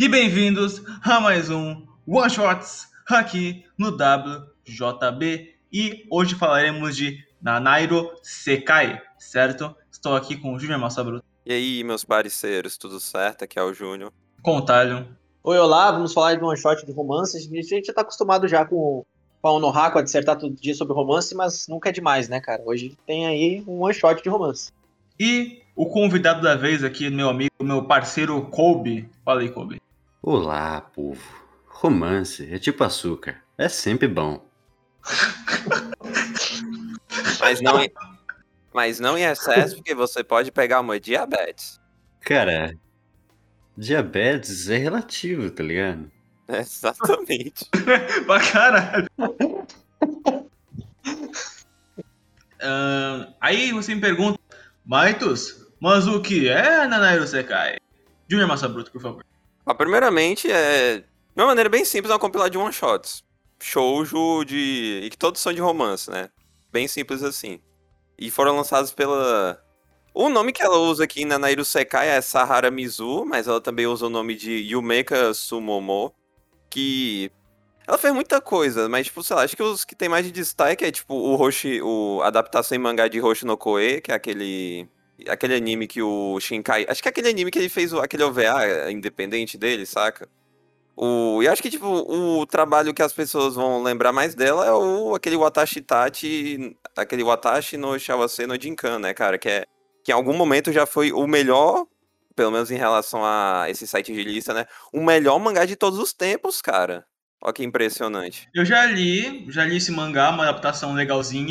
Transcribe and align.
e 0.00 0.08
bem-vindos 0.08 0.82
a 1.02 1.20
mais 1.20 1.50
um 1.50 1.86
One 2.06 2.30
Shots 2.30 2.88
aqui 3.06 3.66
no 3.76 3.88
WJB. 3.88 5.54
E 5.70 6.06
hoje 6.10 6.36
falaremos 6.36 6.96
de 6.96 7.22
Nanairo 7.38 8.10
Sekai, 8.22 8.98
certo? 9.18 9.76
Estou 9.92 10.16
aqui 10.16 10.38
com 10.38 10.54
o 10.54 10.58
Júnior 10.58 10.80
Massabruto. 10.80 11.22
E 11.44 11.52
aí, 11.52 11.84
meus 11.84 12.02
parceiros, 12.02 12.78
tudo 12.78 12.98
certo? 12.98 13.44
Aqui 13.44 13.58
é 13.58 13.62
o 13.62 13.74
Júnior. 13.74 14.10
Com 14.42 14.56
o 14.56 14.62
Talho. 14.62 15.06
Oi, 15.44 15.58
olá, 15.58 15.90
vamos 15.90 16.14
falar 16.14 16.34
de 16.34 16.42
um 16.42 16.46
one 16.46 16.56
shot 16.56 16.86
de 16.86 16.92
romance. 16.92 17.36
A 17.36 17.40
gente 17.40 17.84
já 17.84 17.92
tá 17.92 18.00
acostumado 18.00 18.48
já 18.48 18.64
com, 18.64 19.04
com 19.42 19.48
a 19.48 19.52
Onohaku 19.52 19.98
a 19.98 20.02
dissertar 20.02 20.38
todo 20.38 20.54
dia 20.54 20.74
sobre 20.74 20.94
romance, 20.94 21.34
mas 21.34 21.68
nunca 21.68 21.90
é 21.90 21.92
demais, 21.92 22.26
né, 22.26 22.40
cara? 22.40 22.62
Hoje 22.64 22.96
tem 23.06 23.26
aí 23.26 23.62
um 23.66 23.82
one 23.82 23.92
shot 23.92 24.22
de 24.22 24.30
romance. 24.30 24.72
E 25.18 25.60
o 25.76 25.84
convidado 25.84 26.40
da 26.40 26.54
vez 26.54 26.82
aqui, 26.82 27.10
meu 27.10 27.28
amigo, 27.28 27.52
meu 27.60 27.84
parceiro 27.84 28.40
Kobe. 28.46 29.06
Fala 29.22 29.42
aí, 29.42 29.50
Kobe. 29.50 29.78
Olá, 30.22 30.82
povo. 30.82 31.22
Romance 31.66 32.46
é 32.52 32.58
tipo 32.58 32.84
açúcar. 32.84 33.42
É 33.56 33.70
sempre 33.70 34.06
bom. 34.06 34.46
Mas 37.40 37.62
não, 37.62 37.82
em, 37.82 37.90
mas 38.70 39.00
não 39.00 39.16
em 39.16 39.22
excesso, 39.22 39.76
porque 39.76 39.94
você 39.94 40.22
pode 40.22 40.52
pegar 40.52 40.80
uma 40.80 41.00
diabetes. 41.00 41.80
Cara, 42.20 42.76
diabetes 43.74 44.68
é 44.68 44.76
relativo, 44.76 45.50
tá 45.50 45.62
ligado? 45.62 46.12
Exatamente. 46.46 47.64
pra 48.26 48.40
caralho. 48.40 49.08
Ahn, 52.60 53.32
aí 53.40 53.72
você 53.72 53.94
me 53.94 54.02
pergunta, 54.02 54.38
Maitos, 54.84 55.66
mas 55.80 56.06
o 56.06 56.20
que 56.20 56.46
é 56.46 56.86
Nanairo 56.86 57.26
Sekai? 57.26 57.78
Júnior 58.28 58.48
Massabruto, 58.48 58.92
por 58.92 59.00
favor. 59.00 59.29
Ó, 59.70 59.74
primeiramente, 59.74 60.50
é 60.50 60.98
de 60.98 61.04
uma 61.36 61.46
maneira 61.46 61.70
bem 61.70 61.84
simples, 61.84 62.10
é 62.10 62.14
uma 62.14 62.18
compilada 62.18 62.50
de 62.50 62.58
one-shots. 62.58 63.22
Shoujo 63.62 64.44
de... 64.44 65.02
e 65.04 65.10
que 65.10 65.16
todos 65.16 65.40
são 65.40 65.52
de 65.52 65.60
romance, 65.60 66.10
né? 66.10 66.28
Bem 66.72 66.88
simples 66.88 67.22
assim. 67.22 67.60
E 68.18 68.32
foram 68.32 68.56
lançados 68.56 68.92
pela... 68.92 69.62
O 70.12 70.28
nome 70.28 70.52
que 70.52 70.60
ela 70.60 70.76
usa 70.76 71.04
aqui 71.04 71.24
na 71.24 71.38
Nairu 71.38 71.64
Sekai 71.64 72.08
é 72.08 72.20
Sahara 72.20 72.68
Mizu, 72.68 73.24
mas 73.24 73.46
ela 73.46 73.60
também 73.60 73.86
usa 73.86 74.06
o 74.06 74.10
nome 74.10 74.34
de 74.34 74.50
Yumeka 74.50 75.32
Sumomo, 75.34 76.12
que... 76.68 77.30
Ela 77.86 77.96
fez 77.96 78.12
muita 78.12 78.40
coisa, 78.40 78.88
mas, 78.88 79.06
tipo, 79.06 79.22
sei 79.22 79.36
lá, 79.36 79.42
acho 79.42 79.56
que 79.56 79.62
os 79.62 79.84
que 79.84 79.94
tem 79.94 80.08
mais 80.08 80.26
de 80.26 80.32
destaque 80.32 80.84
é, 80.84 80.90
tipo, 80.90 81.14
o 81.14 81.36
Roshi... 81.36 81.80
o 81.80 82.20
adaptação 82.24 82.74
em 82.74 82.80
mangá 82.80 83.06
de 83.06 83.20
Roshi 83.20 83.46
no 83.46 83.56
Koe, 83.56 84.00
que 84.00 84.10
é 84.10 84.16
aquele... 84.16 84.88
Aquele 85.28 85.54
anime 85.54 85.86
que 85.86 86.02
o 86.02 86.38
Shinkai. 86.40 86.86
Acho 86.88 87.02
que 87.02 87.08
é 87.08 87.10
aquele 87.10 87.28
anime 87.28 87.50
que 87.50 87.58
ele 87.58 87.68
fez 87.68 87.92
o- 87.92 88.00
aquele 88.00 88.22
OVA 88.22 88.90
independente 88.90 89.56
dele, 89.58 89.84
saca? 89.86 90.28
O, 90.96 91.42
e 91.42 91.48
acho 91.48 91.62
que, 91.62 91.70
tipo, 91.70 91.86
o 91.86 92.44
trabalho 92.46 92.92
que 92.92 93.02
as 93.02 93.12
pessoas 93.12 93.54
vão 93.54 93.82
lembrar 93.82 94.12
mais 94.12 94.34
dela 94.34 94.66
é 94.66 94.72
o 94.72 95.14
aquele 95.14 95.36
Watashi 95.36 95.80
Tachi. 95.80 96.76
Aquele 96.96 97.22
Watashi 97.24 97.76
no 97.76 97.98
Shawase 97.98 98.46
no 98.46 98.60
Jinkan, 98.60 98.98
né, 98.98 99.14
cara? 99.14 99.38
Que, 99.38 99.48
é, 99.48 99.64
que 100.04 100.12
em 100.12 100.14
algum 100.14 100.34
momento 100.36 100.72
já 100.72 100.84
foi 100.84 101.10
o 101.12 101.26
melhor, 101.26 101.86
pelo 102.36 102.50
menos 102.50 102.70
em 102.70 102.76
relação 102.76 103.24
a 103.24 103.64
esse 103.68 103.86
site 103.86 104.12
de 104.12 104.22
lista, 104.22 104.52
né? 104.52 104.66
O 104.92 105.02
melhor 105.02 105.38
mangá 105.38 105.64
de 105.64 105.74
todos 105.76 105.98
os 105.98 106.12
tempos, 106.12 106.60
cara. 106.60 107.06
Olha 107.42 107.54
que 107.54 107.64
impressionante. 107.64 108.46
Eu 108.54 108.66
já 108.66 108.84
li, 108.84 109.46
já 109.48 109.64
li 109.64 109.78
esse 109.78 109.90
mangá, 109.90 110.28
uma 110.28 110.42
adaptação 110.42 110.92
legalzinha. 110.92 111.50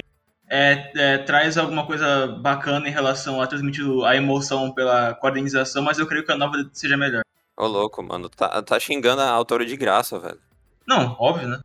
É, 0.52 0.92
é, 0.95 1.17
traz 1.19 1.58
alguma 1.58 1.86
coisa 1.86 2.28
bacana 2.28 2.88
em 2.88 2.92
relação 2.92 3.39
a 3.39 3.45
transmitir 3.45 3.86
a 4.03 4.16
emoção 4.16 4.73
pela 4.73 5.14
quadrinização, 5.14 5.83
mas 5.83 6.00
eu 6.00 6.08
creio 6.08 6.25
que 6.25 6.31
a 6.31 6.38
nova 6.38 6.58
seja 6.73 6.97
melhor. 6.97 7.22
Ô, 7.55 7.67
louco, 7.67 8.02
mano. 8.02 8.30
Tá, 8.30 8.61
tá 8.64 8.80
xingando 8.80 9.22
a 9.22 9.30
autora 9.30 9.66
de 9.66 9.77
graça, 9.77 10.17
velho. 10.17 10.39
Não, 10.88 11.16
óbvio, 11.20 11.50
né? 11.50 11.59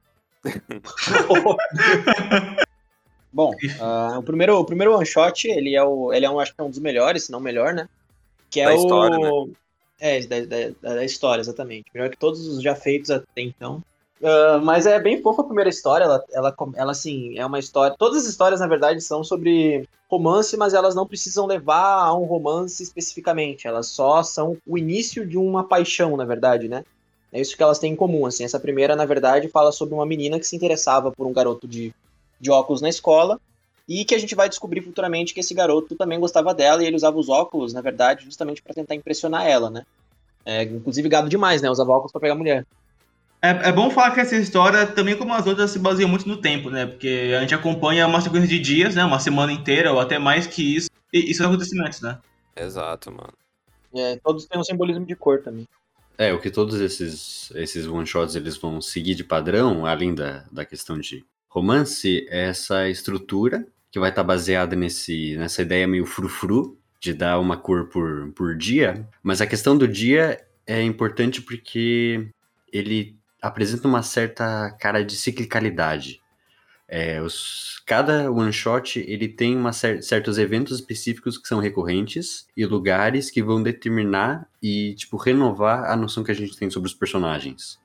Bom, 3.33 3.53
ah, 3.81 4.19
o, 4.19 4.23
primeiro, 4.23 4.59
o 4.59 4.65
primeiro 4.65 4.95
one 4.95 5.07
shot, 5.07 5.49
ele 5.49 5.75
é 5.75 5.83
o. 5.83 6.13
Ele 6.13 6.27
é 6.27 6.31
um, 6.31 6.39
acho 6.39 6.55
que 6.55 6.61
é 6.61 6.65
um 6.65 6.71
dos 6.71 6.79
melhores, 6.79 7.25
se 7.25 7.33
não 7.33 7.39
o 7.39 7.43
melhor, 7.43 7.73
né? 7.73 7.89
Que 8.51 8.61
é 8.61 8.67
Da 8.67 8.73
o. 8.73 8.77
história, 8.77 9.19
né? 9.19 9.31
É, 9.99 10.21
da, 10.27 10.41
da, 10.41 10.95
da 10.97 11.05
história, 11.05 11.41
exatamente. 11.41 11.87
Melhor 11.95 12.11
que 12.11 12.19
todos 12.19 12.47
os 12.47 12.63
já 12.63 12.75
feitos 12.75 13.11
até 13.11 13.41
então. 13.41 13.83
Ah, 14.25 14.59
mas 14.59 14.87
é 14.87 14.99
bem 14.99 15.21
fofa 15.21 15.43
a 15.43 15.45
primeira 15.45 15.69
história. 15.69 16.05
Ela, 16.05 16.25
ela, 16.33 16.57
ela, 16.75 16.93
assim, 16.93 17.37
é 17.39 17.45
uma 17.45 17.59
história. 17.59 17.95
Todas 17.99 18.25
as 18.25 18.31
histórias, 18.31 18.61
na 18.61 18.67
verdade, 18.67 19.03
são 19.03 19.23
sobre 19.23 19.87
romance, 20.09 20.57
mas 20.57 20.73
elas 20.73 20.95
não 20.95 21.07
precisam 21.07 21.45
levar 21.47 22.05
a 22.07 22.15
um 22.15 22.25
romance 22.25 22.83
especificamente. 22.83 23.69
Elas 23.69 23.89
só 23.89 24.23
são 24.23 24.57
o 24.67 24.79
início 24.79 25.27
de 25.27 25.37
uma 25.37 25.65
paixão, 25.65 26.17
na 26.17 26.25
verdade, 26.25 26.69
né? 26.69 26.85
É 27.31 27.41
isso 27.41 27.55
que 27.57 27.63
elas 27.63 27.79
têm 27.79 27.93
em 27.93 27.97
comum, 27.97 28.25
assim. 28.25 28.45
Essa 28.45 28.59
primeira, 28.59 28.97
na 28.97 29.05
verdade, 29.05 29.49
fala 29.49 29.71
sobre 29.73 29.95
uma 29.95 30.07
menina 30.07 30.39
que 30.39 30.47
se 30.47 30.57
interessava 30.57 31.13
por 31.13 31.27
um 31.27 31.33
garoto 31.33 31.69
de, 31.69 31.93
de 32.41 32.51
óculos 32.51 32.81
na 32.81 32.89
escola 32.89 33.39
e 33.87 34.07
que 34.07 34.15
a 34.15 34.19
gente 34.19 34.35
vai 34.35 34.49
descobrir 34.49 34.81
futuramente 34.81 35.35
que 35.35 35.41
esse 35.41 35.53
garoto 35.53 35.95
também 35.97 36.19
gostava 36.19 36.55
dela 36.55 36.83
e 36.83 36.87
ele 36.87 36.97
usava 36.97 37.19
os 37.19 37.29
óculos, 37.29 37.75
na 37.75 37.83
verdade, 37.83 38.25
justamente 38.25 38.63
para 38.63 38.73
tentar 38.73 38.95
impressionar 38.95 39.47
ela, 39.47 39.69
né? 39.69 39.85
É, 40.47 40.63
inclusive 40.63 41.09
gado 41.11 41.29
demais, 41.29 41.61
né? 41.61 41.69
Usava 41.69 41.93
óculos 41.93 42.13
para 42.13 42.21
pegar 42.23 42.35
mulher. 42.35 42.65
É, 43.45 43.69
é 43.69 43.73
bom 43.73 43.91
falar 43.91 44.13
que 44.13 44.21
essa 44.21 44.35
história, 44.37 44.87
também 44.87 45.15
como 45.19 45.35
as 45.35 45.47
outras, 45.47 45.71
se 45.71 45.79
baseia 45.79 46.09
muito 46.09 46.27
no 46.27 46.39
tempo, 46.39 46.71
né? 46.71 46.87
Porque 46.87 47.35
a 47.37 47.41
gente 47.43 47.55
acompanha 47.55 48.07
uma 48.07 48.23
sequência 48.23 48.49
de 48.49 48.59
dias, 48.59 48.95
né? 48.95 49.05
Uma 49.05 49.21
semana 49.21 49.53
inteira, 49.53 49.93
ou 49.93 50.01
até 50.01 50.19
mais 50.19 50.47
que 50.47 50.77
isso. 50.77 50.89
E 51.13 51.31
isso 51.31 51.43
é 51.43 51.47
acontecimentos, 51.47 52.01
né? 52.01 52.19
Exato, 52.57 53.13
mano. 53.13 53.35
É, 53.95 54.17
todos 54.25 54.47
têm 54.47 54.59
um 54.59 54.65
simbolismo 54.65 55.05
de 55.05 55.15
cor 55.15 55.43
também. 55.43 55.69
É, 56.17 56.33
o 56.33 56.41
que 56.41 56.51
todos 56.51 56.81
esses, 56.81 57.51
esses 57.55 57.87
one-shots 57.87 58.35
eles 58.35 58.57
vão 58.57 58.81
seguir 58.81 59.15
de 59.15 59.23
padrão, 59.23 59.85
além 59.85 60.15
da, 60.15 60.47
da 60.51 60.65
questão 60.65 60.99
de 60.99 61.23
romance, 61.51 62.27
é 62.31 62.47
essa 62.47 62.89
estrutura 62.89 63.67
que 63.93 64.01
vai 64.01 64.09
estar 64.09 64.25
baseada 64.25 64.75
nesse, 64.75 65.37
nessa 65.37 65.61
ideia 65.61 65.87
meio 65.87 66.07
frufru, 66.07 66.79
de 66.99 67.13
dar 67.13 67.39
uma 67.39 67.59
cor 67.59 67.91
por, 67.91 68.33
por 68.33 68.57
dia. 68.57 69.07
Mas 69.23 69.43
a 69.43 69.47
questão 69.47 69.77
do 69.77 69.87
dia 69.87 70.43
é 70.67 70.83
importante 70.83 71.43
porque 71.43 72.31
ele 72.73 73.23
apresenta 73.47 73.87
uma 73.87 74.03
certa 74.03 74.71
cara 74.81 75.05
de 75.05 75.17
ciclicalidade. 75.17 76.21
É, 76.87 77.21
os, 77.21 77.83
cada 77.87 78.31
one 78.31 78.53
shot 78.53 78.99
ele 78.99 79.27
tem 79.27 79.57
uma 79.57 79.73
cer- 79.73 80.03
certos 80.03 80.39
eventos 80.39 80.79
específicos 80.79 81.39
que 81.39 81.49
são 81.49 81.59
recorrentes 81.59 82.47
e 82.57 82.65
lugares 82.65 83.31
que 83.31 83.43
vão 83.43 83.63
determinar 83.63 84.47
e 84.63 84.95
tipo 84.95 85.17
renovar 85.17 85.91
a 85.91 85.97
noção 85.97 86.23
que 86.23 86.31
a 86.31 86.35
gente 86.35 86.57
tem 86.57 86.71
sobre 86.71 86.89
os 86.89 86.95
personagens. 86.95 87.79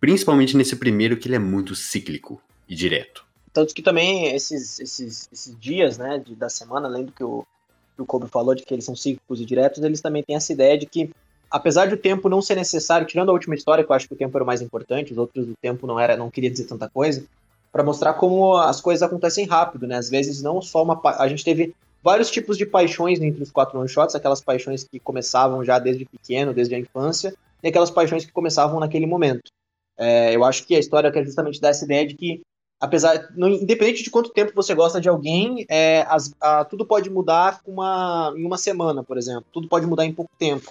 Principalmente 0.00 0.56
nesse 0.56 0.76
primeiro 0.76 1.16
que 1.16 1.28
ele 1.28 1.36
é 1.36 1.38
muito 1.38 1.74
cíclico 1.74 2.40
e 2.68 2.74
direto. 2.74 3.24
Tanto 3.52 3.74
que 3.74 3.82
também 3.82 4.34
esses, 4.34 4.78
esses, 4.78 5.28
esses 5.32 5.58
dias, 5.58 5.96
né, 5.96 6.18
de- 6.18 6.34
da 6.34 6.48
semana, 6.48 6.88
além 6.88 7.04
do 7.06 7.12
que 7.12 7.24
o, 7.24 7.46
que 7.94 8.02
o 8.02 8.06
Kobe 8.06 8.28
falou, 8.28 8.54
de 8.54 8.62
que 8.62 8.74
eles 8.74 8.84
são 8.84 8.94
cíclicos 8.94 9.40
e 9.40 9.44
diretos, 9.44 9.82
eles 9.82 10.00
também 10.00 10.22
têm 10.22 10.36
essa 10.36 10.52
ideia 10.52 10.76
de 10.76 10.84
que, 10.86 11.10
apesar 11.50 11.88
do 11.88 11.96
tempo 11.96 12.28
não 12.28 12.42
ser 12.42 12.54
necessário, 12.54 13.06
tirando 13.06 13.30
a 13.30 13.32
última 13.32 13.54
história, 13.54 13.84
que 13.84 13.90
eu 13.90 13.94
acho 13.96 14.08
que 14.08 14.14
o 14.14 14.16
tempo 14.16 14.36
era 14.36 14.44
o 14.44 14.46
mais 14.46 14.60
importante, 14.62 15.12
os 15.12 15.18
outros 15.18 15.46
do 15.46 15.54
tempo 15.60 15.86
não 15.86 15.98
era, 15.98 16.16
não 16.16 16.30
queria 16.30 16.50
dizer 16.50 16.64
tanta 16.64 16.88
coisa, 16.88 17.24
para 17.72 17.82
mostrar 17.84 18.14
como 18.14 18.56
as 18.56 18.80
coisas 18.80 19.02
acontecem 19.02 19.46
rápido, 19.46 19.86
né? 19.86 19.96
Às 19.96 20.08
vezes 20.08 20.42
não 20.42 20.62
só 20.62 20.82
uma. 20.82 21.00
A 21.18 21.28
gente 21.28 21.44
teve 21.44 21.74
vários 22.02 22.30
tipos 22.30 22.56
de 22.56 22.64
paixões 22.64 23.20
entre 23.20 23.42
os 23.42 23.50
quatro 23.50 23.78
one-shots, 23.78 24.14
aquelas 24.14 24.40
paixões 24.40 24.84
que 24.84 24.98
começavam 24.98 25.64
já 25.64 25.78
desde 25.78 26.04
pequeno, 26.04 26.54
desde 26.54 26.74
a 26.74 26.78
infância, 26.78 27.34
e 27.62 27.68
aquelas 27.68 27.90
paixões 27.90 28.24
que 28.24 28.32
começavam 28.32 28.80
naquele 28.80 29.06
momento. 29.06 29.50
É, 29.98 30.34
eu 30.34 30.44
acho 30.44 30.66
que 30.66 30.74
a 30.74 30.78
história 30.78 31.10
quer 31.10 31.24
justamente 31.24 31.60
dar 31.60 31.70
essa 31.70 31.84
ideia 31.84 32.06
de 32.06 32.14
que 32.14 32.40
apesar, 32.78 33.28
independente 33.36 34.02
de 34.02 34.10
quanto 34.10 34.30
tempo 34.30 34.52
você 34.54 34.74
gosta 34.74 35.00
de 35.00 35.08
alguém, 35.08 35.64
é, 35.68 36.04
as- 36.08 36.34
a- 36.40 36.64
tudo 36.64 36.84
pode 36.84 37.08
mudar 37.08 37.60
uma, 37.66 38.32
em 38.36 38.44
uma 38.44 38.58
semana, 38.58 39.02
por 39.02 39.16
exemplo. 39.16 39.44
Tudo 39.52 39.68
pode 39.68 39.86
mudar 39.86 40.04
em 40.04 40.12
pouco 40.12 40.30
tempo. 40.38 40.70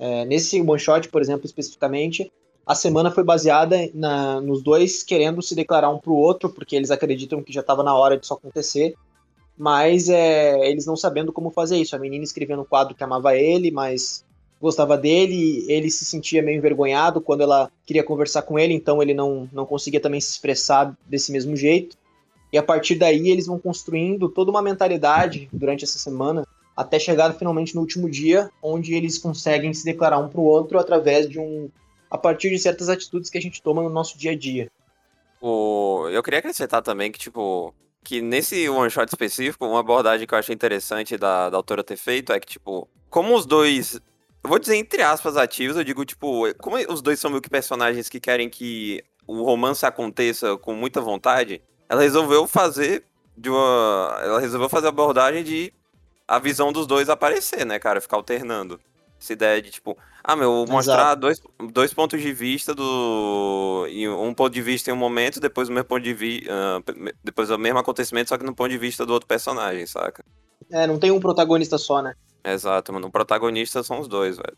É, 0.00 0.24
nesse 0.24 0.58
one 0.62 0.80
shot, 0.80 1.08
por 1.10 1.20
exemplo, 1.20 1.44
especificamente, 1.44 2.32
a 2.66 2.74
semana 2.74 3.10
foi 3.10 3.22
baseada 3.22 3.76
na- 3.92 4.40
nos 4.40 4.62
dois 4.62 5.02
querendo 5.02 5.42
se 5.42 5.54
declarar 5.54 5.90
um 5.90 5.98
pro 5.98 6.14
outro, 6.14 6.48
porque 6.48 6.74
eles 6.74 6.90
acreditam 6.90 7.42
que 7.42 7.52
já 7.52 7.60
estava 7.60 7.82
na 7.82 7.94
hora 7.94 8.16
disso 8.16 8.32
acontecer. 8.32 8.94
Mas 9.58 10.08
é, 10.08 10.70
eles 10.70 10.86
não 10.86 10.96
sabendo 10.96 11.32
como 11.32 11.50
fazer 11.50 11.76
isso. 11.76 11.94
A 11.94 11.98
menina 11.98 12.24
escrevia 12.24 12.56
no 12.56 12.64
quadro 12.64 12.94
que 12.94 13.04
amava 13.04 13.36
ele, 13.36 13.70
mas 13.70 14.24
gostava 14.58 14.96
dele, 14.96 15.64
ele 15.68 15.90
se 15.90 16.04
sentia 16.04 16.42
meio 16.42 16.56
envergonhado 16.56 17.20
quando 17.20 17.42
ela 17.42 17.70
queria 17.84 18.02
conversar 18.04 18.42
com 18.42 18.58
ele, 18.58 18.74
então 18.74 19.02
ele 19.02 19.14
não, 19.14 19.48
não 19.52 19.66
conseguia 19.66 20.00
também 20.00 20.20
se 20.20 20.30
expressar 20.30 20.96
desse 21.06 21.30
mesmo 21.30 21.54
jeito. 21.56 21.96
E 22.52 22.58
a 22.58 22.62
partir 22.62 22.94
daí 22.96 23.30
eles 23.30 23.46
vão 23.46 23.58
construindo 23.58 24.28
toda 24.28 24.50
uma 24.50 24.62
mentalidade 24.62 25.48
durante 25.52 25.84
essa 25.84 25.98
semana, 25.98 26.46
até 26.76 26.98
chegar 26.98 27.32
finalmente 27.34 27.74
no 27.74 27.80
último 27.80 28.08
dia, 28.08 28.50
onde 28.62 28.94
eles 28.94 29.18
conseguem 29.18 29.72
se 29.72 29.84
declarar 29.84 30.18
um 30.18 30.28
pro 30.28 30.42
outro 30.42 30.78
através 30.78 31.28
de 31.28 31.38
um. 31.38 31.70
a 32.10 32.18
partir 32.18 32.50
de 32.50 32.58
certas 32.58 32.88
atitudes 32.88 33.30
que 33.30 33.38
a 33.38 33.42
gente 33.42 33.62
toma 33.62 33.82
no 33.82 33.90
nosso 33.90 34.18
dia 34.18 34.32
a 34.32 34.36
dia. 34.36 34.70
O... 35.40 36.08
Eu 36.10 36.22
queria 36.22 36.38
acrescentar 36.38 36.82
também 36.82 37.10
que, 37.10 37.18
tipo, 37.18 37.74
que 38.02 38.20
nesse 38.20 38.68
one 38.68 38.90
shot 38.90 39.08
específico, 39.08 39.66
uma 39.66 39.80
abordagem 39.80 40.26
que 40.26 40.34
eu 40.34 40.38
achei 40.38 40.54
interessante 40.54 41.16
da, 41.16 41.50
da 41.50 41.56
autora 41.56 41.84
ter 41.84 41.96
feito 41.96 42.32
é 42.32 42.40
que, 42.40 42.46
tipo, 42.46 42.88
como 43.08 43.34
os 43.34 43.46
dois 43.46 44.00
eu 44.42 44.48
vou 44.48 44.58
dizer 44.58 44.76
entre 44.76 45.02
aspas 45.02 45.36
ativos, 45.36 45.76
eu 45.76 45.84
digo, 45.84 46.04
tipo, 46.04 46.44
como 46.58 46.76
os 46.90 47.02
dois 47.02 47.20
são 47.20 47.30
meio 47.30 47.42
que 47.42 47.50
personagens 47.50 48.08
que 48.08 48.18
querem 48.18 48.48
que 48.48 49.02
o 49.26 49.42
romance 49.42 49.84
aconteça 49.84 50.56
com 50.56 50.74
muita 50.74 51.00
vontade, 51.00 51.62
ela 51.88 52.00
resolveu 52.00 52.46
fazer 52.46 53.04
de 53.36 53.50
uma. 53.50 54.18
Ela 54.22 54.40
resolveu 54.40 54.68
fazer 54.68 54.86
a 54.86 54.90
abordagem 54.90 55.44
de 55.44 55.72
a 56.30 56.38
visão 56.38 56.72
dos 56.72 56.86
dois 56.86 57.08
aparecer, 57.08 57.66
né, 57.66 57.80
cara? 57.80 58.00
Ficar 58.00 58.16
alternando. 58.16 58.78
Essa 59.20 59.32
ideia 59.32 59.60
de, 59.60 59.70
tipo, 59.70 59.98
ah, 60.22 60.36
meu, 60.36 60.64
mostrar 60.66 61.16
dois, 61.16 61.42
dois 61.72 61.92
pontos 61.92 62.22
de 62.22 62.32
vista 62.32 62.72
do. 62.72 63.84
Um 64.20 64.32
ponto 64.32 64.52
de 64.52 64.62
vista 64.62 64.90
em 64.90 64.94
um 64.94 64.96
momento, 64.96 65.40
depois 65.40 65.68
o 65.68 65.72
mesmo 65.72 65.88
ponto 65.88 66.02
de 66.02 66.14
vista. 66.14 66.48
Uh, 66.52 67.12
depois 67.22 67.50
o 67.50 67.58
mesmo 67.58 67.80
acontecimento, 67.80 68.28
só 68.28 68.38
que 68.38 68.44
no 68.44 68.54
ponto 68.54 68.70
de 68.70 68.78
vista 68.78 69.04
do 69.04 69.12
outro 69.12 69.26
personagem, 69.26 69.84
saca? 69.86 70.24
É, 70.70 70.86
não 70.86 71.00
tem 71.00 71.10
um 71.10 71.18
protagonista 71.18 71.76
só, 71.76 72.00
né? 72.00 72.14
Exato, 72.44 72.92
mano. 72.92 73.08
O 73.08 73.10
protagonista 73.10 73.82
são 73.82 73.98
os 73.98 74.06
dois, 74.06 74.36
velho. 74.36 74.56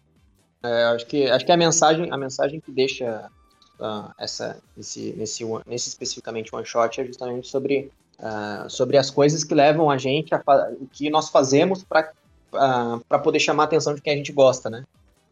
É, 0.63 0.85
acho 0.85 1.07
que, 1.07 1.29
acho 1.29 1.45
que 1.45 1.53
a 1.53 1.57
mensagem, 1.57 2.13
a 2.13 2.19
mensagem 2.19 2.61
que 2.61 2.71
deixa 2.71 3.31
uh, 3.81 4.13
essa, 4.19 4.63
esse, 4.77 5.15
nesse, 5.17 5.43
nesse 5.67 5.89
especificamente 5.89 6.55
one 6.55 6.67
shot 6.67 7.01
é 7.01 7.05
justamente 7.05 7.49
sobre, 7.49 7.91
uh, 8.19 8.69
sobre 8.69 8.97
as 8.97 9.11
coisas 9.11 9.45
que 9.45 9.55
levam 9.55 9.91
a 9.91 9.99
gente 9.99 10.35
a 10.35 10.43
o 10.81 10.87
que 10.87 11.11
nós 11.11 11.29
fazemos 11.29 11.83
para 11.83 12.13
uh, 12.53 13.01
para 13.09 13.19
poder 13.19 13.41
chamar 13.41 13.65
a 13.65 13.67
atenção 13.67 13.95
de 13.95 14.01
quem 14.01 14.15
a 14.15 14.17
gente 14.17 14.33
gosta, 14.33 14.71
né? 14.71 14.85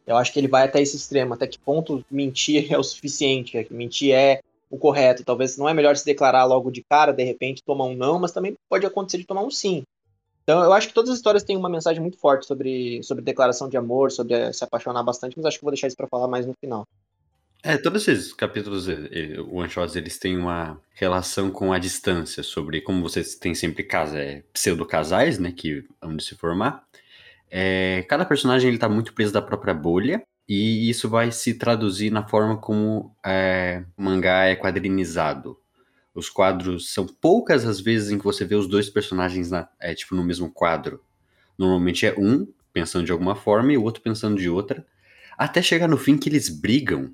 Eu 0.07 0.17
acho 0.17 0.33
que 0.33 0.39
ele 0.39 0.49
vai 0.49 0.65
até 0.65 0.81
esse 0.81 0.97
extremo, 0.97 1.35
até 1.35 1.47
que 1.47 1.59
ponto 1.59 2.05
mentir 2.11 2.73
é 2.73 2.79
o 2.79 2.83
suficiente, 2.83 3.57
é 3.57 3.67
mentir 3.71 4.15
é 4.15 4.41
o 4.71 4.79
correto. 4.79 5.25
Talvez 5.25 5.57
não 5.57 5.69
é 5.69 5.75
melhor 5.75 5.97
se 5.97 6.05
declarar 6.05 6.45
logo 6.45 6.71
de 6.71 6.83
cara, 6.83 7.13
de 7.13 7.23
repente 7.23 7.63
tomar 7.63 7.85
um 7.85 7.95
não, 7.95 8.19
mas 8.19 8.33
também 8.33 8.57
pode 8.69 8.87
acontecer 8.87 9.19
de 9.19 9.27
tomar 9.27 9.43
um 9.43 9.51
sim. 9.51 9.85
Então, 10.43 10.65
eu 10.65 10.73
acho 10.73 10.89
que 10.89 10.95
todas 10.95 11.11
as 11.11 11.17
histórias 11.17 11.45
têm 11.45 11.57
uma 11.57 11.69
mensagem 11.69 12.01
muito 12.01 12.19
forte 12.19 12.47
sobre, 12.47 13.03
sobre 13.03 13.23
declaração 13.23 13.69
de 13.69 13.77
amor, 13.77 14.11
sobre 14.11 14.53
se 14.53 14.65
apaixonar 14.65 15.03
bastante, 15.03 15.37
mas 15.37 15.47
acho 15.47 15.59
que 15.59 15.65
vou 15.65 15.71
deixar 15.71 15.87
isso 15.87 15.97
para 15.97 16.09
falar 16.09 16.27
mais 16.27 16.47
no 16.47 16.55
final. 16.61 16.87
É, 17.63 17.77
todos 17.77 18.09
esses 18.09 18.33
capítulos 18.33 18.87
one-shots, 19.51 19.95
eles 19.95 20.19
têm 20.19 20.39
uma 20.39 20.81
relação 20.95 21.51
com 21.51 21.73
a 21.75 21.79
distância, 21.79 22.43
sobre 22.43 22.81
como 22.81 23.03
vocês 23.03 23.35
têm 23.35 23.55
sempre 23.55 23.83
casa, 23.83 24.19
é, 24.19 24.43
pseudo-casais, 24.53 25.39
né, 25.39 25.53
que 25.53 25.85
vão 26.01 26.19
se 26.19 26.35
formar. 26.37 26.83
É, 27.51 28.05
cada 28.09 28.25
personagem 28.25 28.69
ele 28.69 28.79
tá 28.79 28.89
muito 28.89 29.13
preso 29.13 29.33
da 29.33 29.43
própria 29.43 29.75
bolha, 29.75 30.23
e 30.49 30.89
isso 30.89 31.09
vai 31.09 31.31
se 31.31 31.55
traduzir 31.55 32.11
na 32.11 32.27
forma 32.27 32.57
como 32.57 33.15
é, 33.25 33.85
o 33.97 34.03
mangá 34.03 34.47
é 34.47 34.57
quadrinizado. 34.57 35.59
Os 36.15 36.31
quadros 36.31 36.91
são 36.91 37.07
poucas 37.07 37.67
as 37.67 37.79
vezes 37.79 38.11
em 38.11 38.19
que 38.19 38.25
você 38.25 38.45
vê 38.45 38.55
os 38.55 38.67
dois 38.67 38.89
personagens 38.89 39.51
na, 39.51 39.69
é, 39.79 39.95
tipo, 39.95 40.15
no 40.15 40.25
mesmo 40.25 40.51
quadro. 40.51 41.01
Normalmente 41.59 42.07
é 42.07 42.15
um 42.19 42.49
pensando 42.73 43.05
de 43.05 43.13
alguma 43.13 43.37
forma 43.37 43.73
e 43.73 43.77
o 43.77 43.83
outro 43.83 44.03
pensando 44.03 44.41
de 44.41 44.49
outra. 44.49 44.85
Até 45.37 45.63
chegar 45.63 45.89
no 45.89 45.97
fim 45.97 46.19
que 46.19 46.29
eles 46.29 46.49
brigam, 46.49 47.13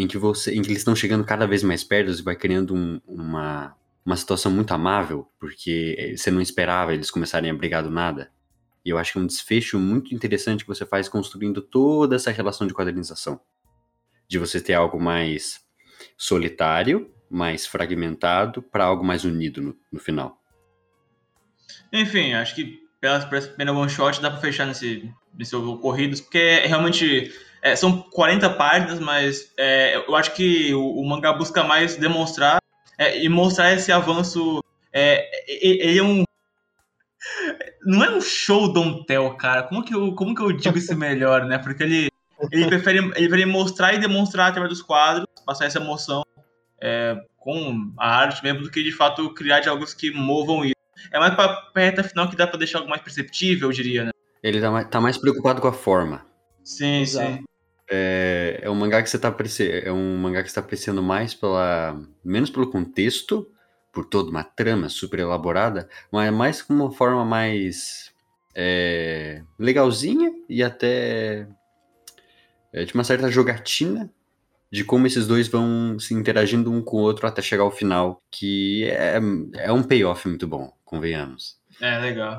em 0.00 0.06
que, 0.06 0.16
você, 0.16 0.54
em 0.54 0.62
que 0.62 0.68
eles 0.68 0.78
estão 0.78 0.94
chegando 0.94 1.24
cada 1.24 1.44
vez 1.44 1.64
mais 1.64 1.82
perto 1.82 2.12
e 2.12 2.22
vai 2.22 2.36
criando 2.36 2.72
um, 2.72 3.00
uma, 3.04 3.76
uma 4.06 4.16
situação 4.16 4.52
muito 4.52 4.72
amável, 4.72 5.28
porque 5.40 6.14
você 6.16 6.30
não 6.30 6.40
esperava 6.40 6.94
eles 6.94 7.10
começarem 7.10 7.50
a 7.50 7.54
brigar 7.54 7.82
do 7.82 7.90
nada. 7.90 8.30
E 8.84 8.90
eu 8.90 8.96
acho 8.96 9.12
que 9.12 9.18
é 9.18 9.20
um 9.20 9.26
desfecho 9.26 9.76
muito 9.76 10.14
interessante 10.14 10.62
que 10.62 10.68
você 10.68 10.86
faz 10.86 11.08
construindo 11.08 11.60
toda 11.60 12.14
essa 12.14 12.30
relação 12.30 12.64
de 12.64 12.72
quadrinização. 12.74 13.40
De 14.28 14.38
você 14.38 14.60
ter 14.60 14.74
algo 14.74 15.00
mais 15.00 15.66
solitário, 16.16 17.12
mais 17.28 17.66
fragmentado, 17.66 18.62
para 18.62 18.84
algo 18.84 19.04
mais 19.04 19.24
unido 19.24 19.60
no, 19.60 19.76
no, 19.90 19.98
final. 19.98 20.40
Enfim, 21.92 22.34
acho 22.34 22.54
que 22.54 22.78
pela, 23.00 23.18
primeira 23.26 23.72
one 23.72 23.90
shot 23.90 24.22
dá 24.22 24.30
para 24.30 24.40
fechar 24.40 24.64
nesse, 24.64 25.12
nesse 25.36 25.56
ocorridos, 25.56 26.20
porque 26.20 26.38
é 26.38 26.66
realmente 26.68 27.32
é, 27.62 27.74
são 27.74 28.00
40 28.00 28.50
páginas, 28.50 29.00
mas 29.00 29.52
é, 29.56 29.96
eu 29.96 30.14
acho 30.16 30.34
que 30.34 30.72
o, 30.74 31.00
o, 31.00 31.08
mangá 31.08 31.32
busca 31.32 31.64
mais 31.64 31.96
demonstrar 31.96 32.58
é, 32.96 33.22
e 33.22 33.28
mostrar 33.28 33.72
esse 33.72 33.90
avanço. 33.90 34.62
É, 34.92 35.28
ele 35.46 35.98
é 35.98 36.02
um 36.02 36.24
não 37.84 38.04
é 38.04 38.10
um 38.10 38.20
show 38.20 38.72
don't 38.72 39.04
tell, 39.06 39.30
cara. 39.34 39.62
Como 39.64 39.82
que 39.82 39.94
eu, 39.94 40.14
como 40.14 40.34
que 40.34 40.42
eu 40.42 40.52
digo 40.52 40.78
isso 40.78 40.96
melhor, 40.96 41.44
né? 41.44 41.58
Porque 41.58 41.82
ele, 41.82 42.08
ele, 42.50 42.66
prefere, 42.66 42.98
ele 42.98 43.28
prefere 43.28 43.46
mostrar 43.46 43.94
e 43.94 43.98
demonstrar 43.98 44.48
através 44.48 44.72
dos 44.72 44.82
quadros, 44.82 45.26
passar 45.44 45.66
essa 45.66 45.78
emoção 45.78 46.24
é, 46.80 47.16
com 47.38 47.92
a 47.98 48.16
arte 48.16 48.42
mesmo, 48.42 48.62
do 48.62 48.70
que 48.70 48.82
de 48.82 48.92
fato 48.92 49.32
criar 49.34 49.60
diálogos 49.60 49.94
que 49.94 50.10
movam 50.10 50.64
isso. 50.64 50.74
É 51.12 51.18
mais 51.18 51.34
pra, 51.34 51.48
pra 51.48 51.82
reta 51.82 52.02
final 52.02 52.28
que 52.28 52.36
dá 52.36 52.46
pra 52.46 52.58
deixar 52.58 52.78
algo 52.78 52.90
mais 52.90 53.02
perceptível, 53.02 53.68
eu 53.68 53.72
diria, 53.72 54.04
né? 54.04 54.10
Ele 54.42 54.60
tá 54.60 54.70
mais, 54.70 54.88
tá 54.88 55.00
mais 55.00 55.18
preocupado 55.18 55.60
com 55.60 55.68
a 55.68 55.72
forma. 55.72 56.27
Sim, 56.68 57.06
sim. 57.06 57.44
É, 57.90 58.60
é 58.62 58.70
um 58.70 58.74
mangá 58.74 59.02
que 59.02 59.08
você 59.08 59.18
tá 59.18 59.28
apreciando, 59.28 59.72
é 59.72 59.90
um 59.90 60.18
mangá 60.18 60.42
que 60.42 60.48
está 60.48 60.60
apreciando 60.60 61.02
mais 61.02 61.32
pela 61.32 61.98
menos 62.22 62.50
pelo 62.50 62.70
contexto 62.70 63.50
por 63.90 64.04
toda 64.04 64.28
uma 64.28 64.44
trama 64.44 64.90
super 64.90 65.20
elaborada, 65.20 65.88
mas 66.12 66.30
mais 66.30 66.60
com 66.60 66.74
uma 66.74 66.92
forma 66.92 67.24
mais 67.24 68.12
é, 68.54 69.42
legalzinha 69.58 70.30
e 70.46 70.62
até 70.62 71.48
é, 72.70 72.84
de 72.84 72.92
uma 72.92 73.02
certa 73.02 73.30
jogatina 73.30 74.12
de 74.70 74.84
como 74.84 75.06
esses 75.06 75.26
dois 75.26 75.48
vão 75.48 75.98
se 75.98 76.12
interagindo 76.12 76.70
um 76.70 76.82
com 76.82 76.98
o 76.98 77.00
outro 77.00 77.26
até 77.26 77.40
chegar 77.40 77.62
ao 77.62 77.70
final, 77.70 78.20
que 78.30 78.84
é, 78.84 79.18
é 79.54 79.72
um 79.72 79.82
payoff 79.82 80.28
muito 80.28 80.46
bom, 80.46 80.70
convenhamos. 80.84 81.56
É, 81.80 81.98
legal. 81.98 82.38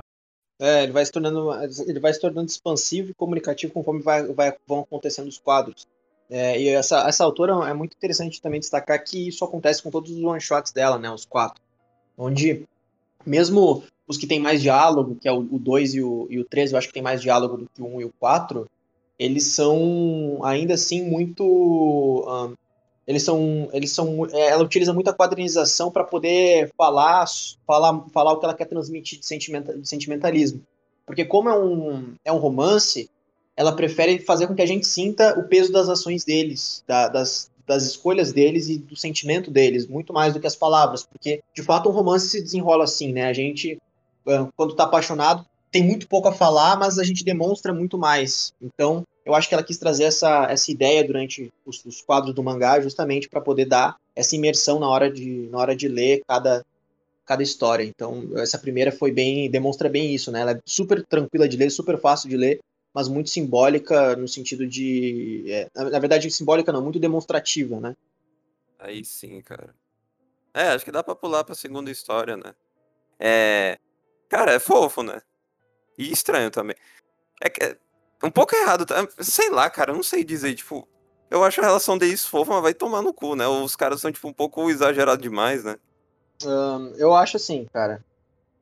É, 0.59 0.83
ele 0.83 0.91
vai 0.91 1.05
se 1.05 1.11
tornando, 1.11 1.49
ele 1.87 1.99
vai 1.99 2.13
se 2.13 2.19
tornando 2.19 2.49
expansivo 2.49 3.11
e 3.11 3.13
comunicativo 3.13 3.71
conforme 3.73 4.01
vai, 4.01 4.23
vai, 4.27 4.53
vão 4.67 4.81
acontecendo 4.81 5.27
os 5.27 5.37
quadros. 5.37 5.87
É, 6.29 6.61
e 6.61 6.67
essa, 6.69 7.07
essa 7.07 7.23
autora 7.23 7.69
é 7.69 7.73
muito 7.73 7.95
interessante 7.95 8.41
também 8.41 8.59
destacar 8.59 9.03
que 9.03 9.29
isso 9.29 9.43
acontece 9.43 9.81
com 9.81 9.89
todos 9.89 10.11
os 10.11 10.21
one-shots 10.21 10.71
dela, 10.71 10.99
né? 10.99 11.09
Os 11.09 11.25
quatro. 11.25 11.61
Onde, 12.17 12.67
mesmo 13.25 13.83
os 14.07 14.17
que 14.17 14.27
tem 14.27 14.39
mais 14.39 14.61
diálogo, 14.61 15.15
que 15.15 15.27
é 15.27 15.31
o 15.31 15.41
2 15.41 15.95
e 15.95 16.03
o, 16.03 16.27
e 16.29 16.39
o 16.39 16.45
3, 16.45 16.71
eu 16.71 16.77
acho 16.77 16.87
que 16.87 16.93
tem 16.93 17.01
mais 17.01 17.21
diálogo 17.21 17.57
do 17.57 17.69
que 17.73 17.81
o 17.81 17.85
1 17.85 17.95
um 17.95 18.01
e 18.01 18.05
o 18.05 18.13
4, 18.19 18.69
eles 19.17 19.47
são 19.47 20.39
ainda 20.43 20.75
assim 20.75 21.03
muito. 21.03 22.25
Eles 23.09 23.23
são. 23.23 23.67
Eles 23.73 23.91
são 23.91 24.27
é, 24.27 24.49
ela 24.49 24.63
utiliza 24.63 24.93
muita 24.93 25.11
quadrinização 25.11 25.89
para 25.89 26.03
poder 26.03 26.71
falar, 26.77 27.25
falar, 27.65 28.05
falar 28.13 28.33
o 28.33 28.37
que 28.37 28.45
ela 28.45 28.53
quer 28.53 28.65
transmitir 28.65 29.19
de, 29.19 29.25
sentimenta, 29.25 29.75
de 29.75 29.89
sentimentalismo. 29.89 30.61
Porque, 31.07 31.25
como 31.25 31.49
é 31.49 31.57
um, 31.57 32.13
é 32.23 32.31
um 32.31 32.37
romance, 32.37 33.09
ela 33.57 33.71
prefere 33.71 34.19
fazer 34.19 34.45
com 34.45 34.53
que 34.53 34.61
a 34.61 34.67
gente 34.67 34.85
sinta 34.85 35.39
o 35.39 35.47
peso 35.47 35.71
das 35.71 35.89
ações 35.89 36.23
deles, 36.23 36.83
da, 36.87 37.07
das, 37.07 37.49
das 37.65 37.81
escolhas 37.81 38.31
deles 38.31 38.69
e 38.69 38.77
do 38.77 38.95
sentimento 38.95 39.49
deles, 39.49 39.87
muito 39.87 40.13
mais 40.13 40.35
do 40.35 40.39
que 40.39 40.45
as 40.45 40.55
palavras, 40.55 41.03
porque 41.03 41.41
de 41.55 41.63
fato 41.63 41.89
um 41.89 41.91
romance 41.91 42.29
se 42.29 42.43
desenrola 42.43 42.83
assim, 42.83 43.11
né? 43.11 43.25
A 43.25 43.33
gente, 43.33 43.81
quando 44.55 44.75
tá 44.75 44.83
apaixonado, 44.83 45.43
tem 45.71 45.83
muito 45.83 46.07
pouco 46.07 46.27
a 46.27 46.31
falar, 46.31 46.77
mas 46.77 46.99
a 46.99 47.03
gente 47.03 47.23
demonstra 47.23 47.73
muito 47.73 47.97
mais. 47.97 48.53
Então, 48.61 49.03
eu 49.25 49.35
acho 49.35 49.47
que 49.47 49.53
ela 49.53 49.63
quis 49.63 49.77
trazer 49.77 50.05
essa, 50.05 50.45
essa 50.49 50.71
ideia 50.71 51.03
durante 51.03 51.51
os, 51.65 51.83
os 51.85 52.01
quadros 52.01 52.33
do 52.33 52.43
mangá, 52.43 52.79
justamente 52.79 53.29
para 53.29 53.41
poder 53.41 53.65
dar 53.65 53.97
essa 54.15 54.35
imersão 54.35 54.79
na 54.79 54.89
hora 54.89 55.11
de, 55.11 55.47
na 55.51 55.57
hora 55.57 55.75
de 55.75 55.87
ler 55.87 56.21
cada, 56.27 56.65
cada 57.25 57.43
história. 57.43 57.83
Então, 57.83 58.27
essa 58.37 58.57
primeira 58.57 58.91
foi 58.91 59.11
bem, 59.11 59.49
demonstra 59.49 59.87
bem 59.87 60.13
isso, 60.13 60.31
né? 60.31 60.41
Ela 60.41 60.51
é 60.53 60.61
super 60.65 61.05
tranquila 61.05 61.47
de 61.47 61.57
ler, 61.57 61.69
super 61.69 61.99
fácil 61.99 62.29
de 62.29 62.35
ler, 62.35 62.59
mas 62.93 63.07
muito 63.07 63.29
simbólica 63.29 64.15
no 64.15 64.27
sentido 64.27 64.65
de. 64.65 65.45
É, 65.47 65.69
na 65.75 65.99
verdade, 65.99 66.29
simbólica 66.31 66.71
não, 66.71 66.81
muito 66.81 66.99
demonstrativa, 66.99 67.79
né? 67.79 67.95
Aí 68.79 69.05
sim, 69.05 69.41
cara. 69.41 69.75
É, 70.53 70.69
acho 70.69 70.83
que 70.83 70.91
dá 70.91 71.03
pra 71.03 71.15
pular 71.15 71.43
pra 71.43 71.53
segunda 71.53 71.91
história, 71.91 72.35
né? 72.35 72.55
É. 73.19 73.77
Cara, 74.27 74.53
é 74.53 74.59
fofo, 74.59 75.03
né? 75.03 75.21
E 75.97 76.11
estranho 76.11 76.49
também. 76.49 76.75
É 77.41 77.49
que. 77.49 77.77
Um 78.23 78.31
pouco 78.31 78.55
errado, 78.55 78.85
tá? 78.85 79.07
Sei 79.19 79.49
lá, 79.49 79.69
cara, 79.69 79.91
eu 79.91 79.95
não 79.95 80.03
sei 80.03 80.23
dizer, 80.23 80.53
tipo. 80.55 80.87
Eu 81.29 81.43
acho 81.43 81.61
a 81.61 81.63
relação 81.63 81.95
deles 81.95 82.25
fofa, 82.25 82.53
mas 82.53 82.63
vai 82.63 82.73
tomar 82.73 83.03
no 83.03 83.13
cu, 83.13 83.35
né? 83.35 83.47
Os 83.47 83.75
caras 83.75 84.01
são, 84.01 84.11
tipo, 84.11 84.27
um 84.27 84.33
pouco 84.33 84.67
exagerados 84.69 85.21
demais, 85.21 85.63
né? 85.63 85.77
Um, 86.43 86.93
eu 86.97 87.13
acho 87.13 87.37
assim, 87.37 87.67
cara 87.71 88.03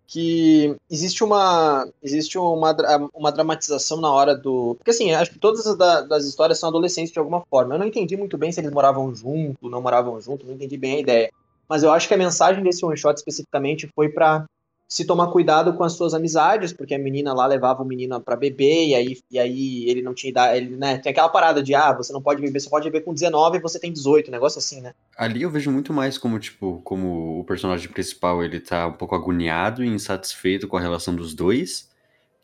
que 0.08 0.76
existe 0.90 1.22
uma 1.22 1.86
existe 2.02 2.38
uma, 2.38 2.74
uma 3.14 3.32
dramatização 3.32 4.00
na 4.00 4.10
hora 4.10 4.36
do 4.36 4.76
porque 4.76 4.92
assim 4.92 5.14
acho 5.14 5.32
que 5.32 5.38
todas 5.40 5.68
as 5.68 5.78
da, 5.78 6.02
das 6.02 6.24
histórias 6.24 6.58
são 6.58 6.70
adolescentes 6.70 7.12
de 7.12 7.20
alguma 7.20 7.42
forma 7.50 7.76
eu 7.76 7.80
não 7.80 7.86
entendi 7.86 8.16
muito 8.16 8.38
bem 8.38 8.50
se 8.50 8.62
eles 8.62 8.72
moravam 8.72 9.14
junto 9.14 9.70
não 9.70 9.82
moravam 9.82 10.20
junto 10.22 10.46
não 10.46 10.54
entendi 10.54 10.78
bem 10.78 10.96
a 10.96 11.00
ideia 11.00 11.32
mas 11.68 11.84
eu 11.84 11.92
acho 11.92 12.08
que 12.08 12.14
a 12.14 12.18
mensagem 12.18 12.64
desse 12.64 12.86
one 12.86 12.96
shot 12.96 13.18
especificamente 13.18 13.92
foi 13.94 14.08
para 14.08 14.46
se 14.88 15.06
tomar 15.06 15.28
cuidado 15.28 15.74
com 15.74 15.84
as 15.84 15.94
suas 15.94 16.14
amizades, 16.14 16.72
porque 16.72 16.96
a 16.96 17.00
menina 17.00 17.34
lá 17.34 17.46
levava 17.46 17.84
o 17.84 17.86
menino 17.86 18.22
para 18.22 18.38
beber, 18.38 18.88
e 18.88 18.96
aí, 18.96 19.18
e 19.30 19.38
aí 19.38 19.90
ele 19.90 20.02
não 20.02 20.14
tinha 20.14 20.30
idade, 20.30 20.58
ele, 20.58 20.78
né, 20.78 20.98
tem 20.98 21.12
aquela 21.12 21.28
parada 21.28 21.62
de, 21.62 21.76
ah, 21.76 21.92
você 21.92 22.14
não 22.14 22.22
pode 22.22 22.42
beber, 22.42 22.62
você 22.62 22.70
pode 22.70 22.90
beber 22.90 23.04
com 23.04 23.14
19 23.14 23.58
e 23.58 23.62
você 23.62 23.80
tem 23.80 23.92
18, 23.92 24.30
um 24.30 24.32
negócio 24.32 24.60
assim, 24.60 24.80
né? 24.80 24.94
Ali 25.18 25.42
eu 25.42 25.52
vejo 25.52 25.70
muito 25.72 25.92
mais 25.92 26.18
como, 26.18 26.40
tipo, 26.40 26.82
como 26.86 27.40
o 27.40 27.44
personagem 27.44 27.90
principal, 27.90 28.42
ele 28.42 28.62
tá 28.62 28.88
um 28.88 28.94
pouco 28.94 29.14
agoniado 29.14 29.84
e 29.84 29.88
insatisfeito 29.88 30.70
com 30.70 30.78
a 30.78 30.82
relação 30.82 31.14
dos 31.14 31.34
dois, 31.34 31.90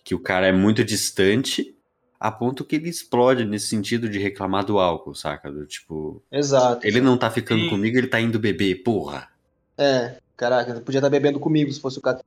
que 0.03 0.13
o 0.13 0.19
cara 0.19 0.45
é 0.45 0.51
muito 0.51 0.83
distante, 0.83 1.73
a 2.19 2.29
ponto 2.29 2.65
que 2.65 2.75
ele 2.75 2.89
explode 2.89 3.45
nesse 3.45 3.67
sentido 3.67 4.09
de 4.09 4.19
reclamar 4.19 4.65
do 4.65 4.79
álcool, 4.79 5.15
saca? 5.15 5.49
Do 5.49 5.65
tipo, 5.65 6.21
Exato. 6.29 6.85
ele 6.85 6.99
não 6.99 7.17
tá 7.17 7.31
ficando 7.31 7.63
Sim. 7.63 7.69
comigo, 7.69 7.97
ele 7.97 8.07
tá 8.07 8.19
indo 8.19 8.37
beber, 8.37 8.83
porra. 8.83 9.29
É, 9.77 10.17
caraca, 10.35 10.81
podia 10.81 10.99
estar 10.99 11.09
bebendo 11.09 11.39
comigo 11.39 11.71
se 11.71 11.79
fosse 11.79 11.99
o 11.99 12.01
caso. 12.01 12.21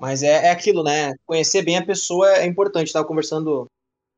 Mas 0.00 0.22
é, 0.22 0.46
é 0.46 0.50
aquilo, 0.50 0.82
né? 0.82 1.14
Conhecer 1.26 1.62
bem 1.62 1.76
a 1.76 1.84
pessoa 1.84 2.28
é 2.38 2.46
importante. 2.46 2.92
Tava 2.92 3.06
conversando 3.06 3.66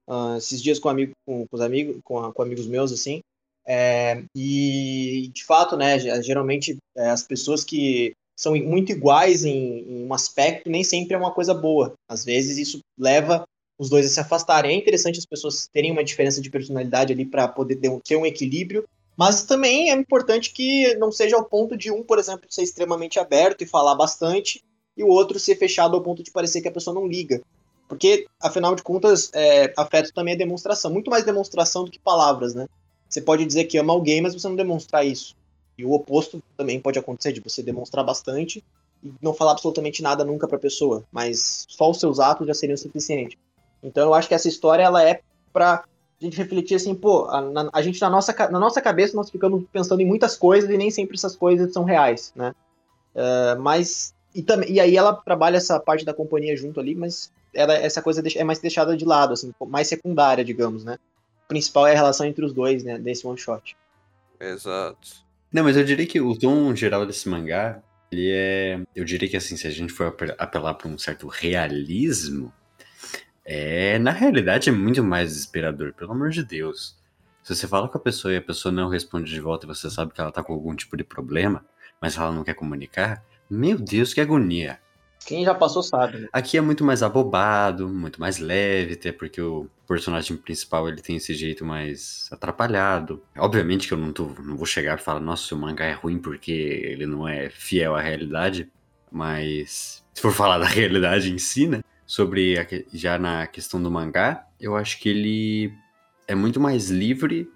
ah, 0.09 0.37
esses 0.39 0.63
dias 0.63 0.79
com, 0.79 0.89
amigo, 0.89 1.13
com, 1.27 1.47
com 1.49 1.57
os 1.57 1.63
amigos, 1.63 1.99
com, 2.05 2.33
com 2.33 2.43
amigos 2.43 2.67
meus, 2.67 2.93
assim. 2.93 3.21
é, 3.67 4.25
e 4.37 5.31
de 5.35 5.45
fato, 5.45 5.77
né? 5.77 5.99
ge- 5.99 6.23
Geralmente 6.23 6.77
é, 6.97 7.11
as 7.11 7.23
pessoas 7.23 7.65
que 7.65 8.15
são 8.37 8.57
muito 8.57 8.93
iguais 8.93 9.45
em, 9.45 9.81
em 9.81 10.07
um 10.07 10.15
aspecto 10.15 10.71
nem 10.71 10.85
sempre 10.85 11.15
é 11.15 11.19
uma 11.19 11.33
coisa 11.35 11.55
boa. 11.55 11.95
Às 12.09 12.25
vezes 12.25 12.59
isso 12.59 12.81
leva 12.99 13.45
os 13.79 13.89
dois 13.91 14.07
a 14.07 14.09
se 14.09 14.21
afastarem. 14.21 14.73
É 14.73 14.75
interessante 14.79 15.19
as 15.19 15.27
pessoas 15.27 15.69
terem 15.73 15.93
uma 15.93 16.05
diferença 16.05 16.41
de 16.41 16.51
personalidade 16.51 17.13
ali 17.13 17.25
para 17.25 17.49
poder 17.49 17.77
ter 17.77 17.89
um, 17.91 18.01
ter 18.01 18.17
um 18.17 18.27
equilíbrio. 18.27 18.85
Mas 19.17 19.45
também 19.45 19.91
é 19.91 19.95
importante 19.95 20.53
que 20.53 20.95
não 20.97 21.13
seja 21.13 21.37
ao 21.37 21.45
ponto 21.45 21.77
de 21.77 21.91
um, 21.91 22.03
por 22.03 22.19
exemplo, 22.19 22.47
ser 22.49 22.63
extremamente 22.63 23.19
aberto 23.19 23.63
e 23.63 23.67
falar 23.67 23.95
bastante, 23.95 24.63
e 25.01 25.03
o 25.03 25.09
outro 25.09 25.39
ser 25.41 25.57
fechado 25.57 25.97
ao 25.97 26.03
ponto 26.03 26.23
de 26.23 26.31
parecer 26.31 26.61
que 26.61 26.69
a 26.69 26.73
pessoa 26.73 26.95
não 26.95 27.07
liga. 27.07 27.41
Porque, 27.89 28.27
afinal 28.41 28.75
de 28.75 28.83
contas, 28.83 29.31
é, 29.33 29.73
afeto 29.77 30.13
também 30.13 30.35
é 30.35 30.37
demonstração. 30.37 30.93
Muito 30.93 31.11
mais 31.11 31.25
demonstração 31.25 31.85
do 31.85 31.91
que 31.91 31.99
palavras, 31.99 32.55
né? 32.55 32.69
Você 33.09 33.21
pode 33.21 33.45
dizer 33.47 33.65
que 33.65 33.79
ama 33.79 33.95
alguém, 33.95 34.21
mas 34.21 34.35
você 34.35 34.47
não 34.47 34.55
demonstrar 34.55 35.05
isso. 35.05 35.35
E 35.77 35.85
o 35.85 35.93
oposto 35.93 36.43
também 36.57 36.79
pode 36.79 36.99
acontecer, 36.99 37.33
de 37.33 37.41
você 37.41 37.63
demonstrar 37.63 38.05
bastante 38.05 38.63
e 39.03 39.11
não 39.23 39.33
falar 39.33 39.53
absolutamente 39.53 40.03
nada 40.03 40.23
nunca 40.23 40.47
pra 40.47 40.59
pessoa. 40.59 41.03
Mas 41.11 41.65
só 41.67 41.91
os 41.91 41.99
seus 41.99 42.21
atos 42.21 42.47
já 42.47 42.53
seriam 42.55 42.77
suficientes. 42.77 43.39
Então 43.83 44.05
eu 44.05 44.15
acho 44.15 44.29
que 44.29 44.35
essa 44.35 44.49
história, 44.49 44.83
ela 44.83 45.03
é 45.03 45.21
pra 45.51 45.77
a 45.77 46.25
gente 46.25 46.37
refletir 46.37 46.75
assim, 46.75 46.95
pô, 46.95 47.25
a, 47.31 47.41
na- 47.41 47.71
a 47.73 47.81
gente 47.81 47.99
na 48.03 48.11
nossa, 48.11 48.33
na 48.51 48.59
nossa 48.59 48.83
cabeça 48.83 49.17
nós 49.17 49.31
ficamos 49.31 49.65
pensando 49.73 50.03
em 50.03 50.07
muitas 50.07 50.37
coisas 50.37 50.69
e 50.69 50.77
nem 50.77 50.91
sempre 50.91 51.17
essas 51.17 51.35
coisas 51.35 51.73
são 51.73 51.83
reais, 51.83 52.31
né? 52.37 52.55
É, 53.15 53.55
mas 53.57 54.15
e, 54.35 54.43
também, 54.43 54.71
e 54.71 54.81
aí 54.81 54.97
ela 54.97 55.13
trabalha 55.15 55.57
essa 55.57 55.79
parte 55.81 56.05
da 56.05 56.15
companhia 56.15 56.57
junto 56.57 56.79
ali, 56.81 56.95
mas 56.95 57.33
ela, 57.55 57.75
essa 57.75 58.01
coisa 58.01 58.23
é 58.37 58.45
mais 58.45 58.59
deixada 58.59 58.97
de 58.97 59.05
lado, 59.05 59.33
assim, 59.33 59.53
mais 59.67 59.89
secundária, 59.89 60.45
digamos, 60.45 60.85
né? 60.85 60.99
O 61.45 61.49
principal 61.49 61.87
é 61.87 61.93
a 61.93 61.97
relação 61.97 62.27
entre 62.27 62.45
os 62.45 62.53
dois, 62.53 62.85
né, 62.85 62.99
desse 62.99 63.27
one 63.27 63.39
shot. 63.39 63.77
Exato. 64.39 65.09
Não, 65.53 65.65
mas 65.65 65.77
eu 65.77 65.85
diria 65.85 66.07
que 66.07 66.21
o 66.21 66.39
tom 66.39 66.75
geral 66.75 67.05
desse 67.05 67.29
mangá, 67.29 67.83
ele 68.11 68.31
é. 68.31 68.81
Eu 68.95 69.05
diria 69.05 69.29
que 69.29 69.37
assim, 69.37 69.57
se 69.57 69.67
a 69.67 69.71
gente 69.71 69.93
for 69.93 70.07
ape- 70.09 70.35
apelar 70.39 70.75
para 70.75 70.89
um 70.89 70.97
certo 70.97 71.27
realismo, 71.27 72.53
é. 73.45 73.99
Na 73.99 74.13
realidade 74.13 74.69
é 74.69 74.73
muito 74.73 75.03
mais 75.03 75.31
desesperador, 75.31 75.93
pelo 75.93 76.13
amor 76.13 76.31
de 76.31 76.45
Deus. 76.45 76.97
Se 77.43 77.55
você 77.55 77.67
fala 77.67 77.89
com 77.89 77.99
a 77.99 78.01
pessoa 78.01 78.33
e 78.33 78.37
a 78.37 78.43
pessoa 78.43 78.71
não 78.71 78.89
responde 78.89 79.31
de 79.31 79.41
volta 79.41 79.67
e 79.67 79.69
você 79.69 79.91
sabe 79.91 80.13
que 80.13 80.21
ela 80.21 80.31
tá 80.31 80.43
com 80.43 80.53
algum 80.53 80.75
tipo 80.75 80.97
de 80.97 81.03
problema, 81.03 81.65
mas 82.01 82.17
ela 82.17 82.31
não 82.31 82.45
quer 82.45 82.55
comunicar, 82.55 83.25
meu 83.51 83.77
Deus, 83.77 84.15
que 84.15 84.21
agonia. 84.21 84.79
Quem 85.27 85.45
já 85.45 85.55
passou 85.55 85.83
sabe, 85.83 86.19
né? 86.19 86.29
Aqui 86.33 86.57
é 86.57 86.61
muito 86.61 86.85
mais 86.85 87.03
abobado, 87.03 87.89
muito 87.89 88.21
mais 88.21 88.39
leve, 88.39 88.95
até 88.95 89.13
porque 89.13 89.41
o 89.41 89.69
personagem 89.87 90.37
principal 90.37 90.89
ele 90.89 91.03
tem 91.03 91.17
esse 91.17 91.35
jeito 91.35 91.65
mais 91.65 92.29
atrapalhado. 92.31 93.23
Obviamente 93.37 93.87
que 93.87 93.95
eu 93.95 93.99
não, 93.99 94.13
tô, 94.13 94.27
não 94.43 94.57
vou 94.57 94.67
chegar 94.67 94.99
e 94.99 95.03
falar, 95.03 95.21
nossa, 95.21 95.55
o 95.55 95.59
mangá 95.59 95.85
é 95.85 95.93
ruim 95.93 96.19
porque 96.19 96.53
ele 96.53 97.07
não 97.07 97.29
é 97.29 97.51
fiel 97.51 97.95
à 97.95 98.01
realidade, 98.01 98.71
mas 99.11 100.05
se 100.15 100.23
for 100.23 100.33
falar 100.33 100.59
da 100.59 100.67
realidade 100.67 101.33
em 101.33 101.39
si, 101.39 101.67
né? 101.67 101.81
Sobre 102.07 102.59
a 102.59 102.67
já 102.93 103.19
na 103.19 103.47
questão 103.47 103.81
do 103.81 103.91
mangá, 103.91 104.47
eu 104.61 104.75
acho 104.75 104.99
que 104.99 105.09
ele 105.09 105.73
é 106.27 106.35
muito 106.35 106.59
mais 106.59 106.91
livre 106.91 107.49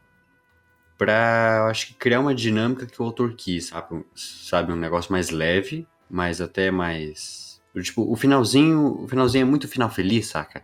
pra, 1.05 1.57
eu 1.61 1.71
acho 1.71 1.89
que 1.89 1.95
criar 1.95 2.21
uma 2.21 2.35
dinâmica 2.35 2.87
que 2.87 3.01
o 3.01 3.05
autor 3.05 3.35
quis, 3.35 3.67
sabe? 3.67 3.95
Um- 3.95 4.05
Sabe, 4.15 4.73
um 4.73 4.77
negócio 4.77 5.11
mais 5.13 5.31
leve, 5.31 5.87
mas 6.09 6.41
até 6.41 6.71
mais 6.71 7.45
Tipo, 7.83 8.09
o 8.11 8.15
finalzinho, 8.15 9.03
o 9.03 9.09
finalzinho 9.09 9.43
é 9.43 9.45
muito 9.45 9.67
final 9.67 9.91
feliz, 9.91 10.29
saca? 10.29 10.63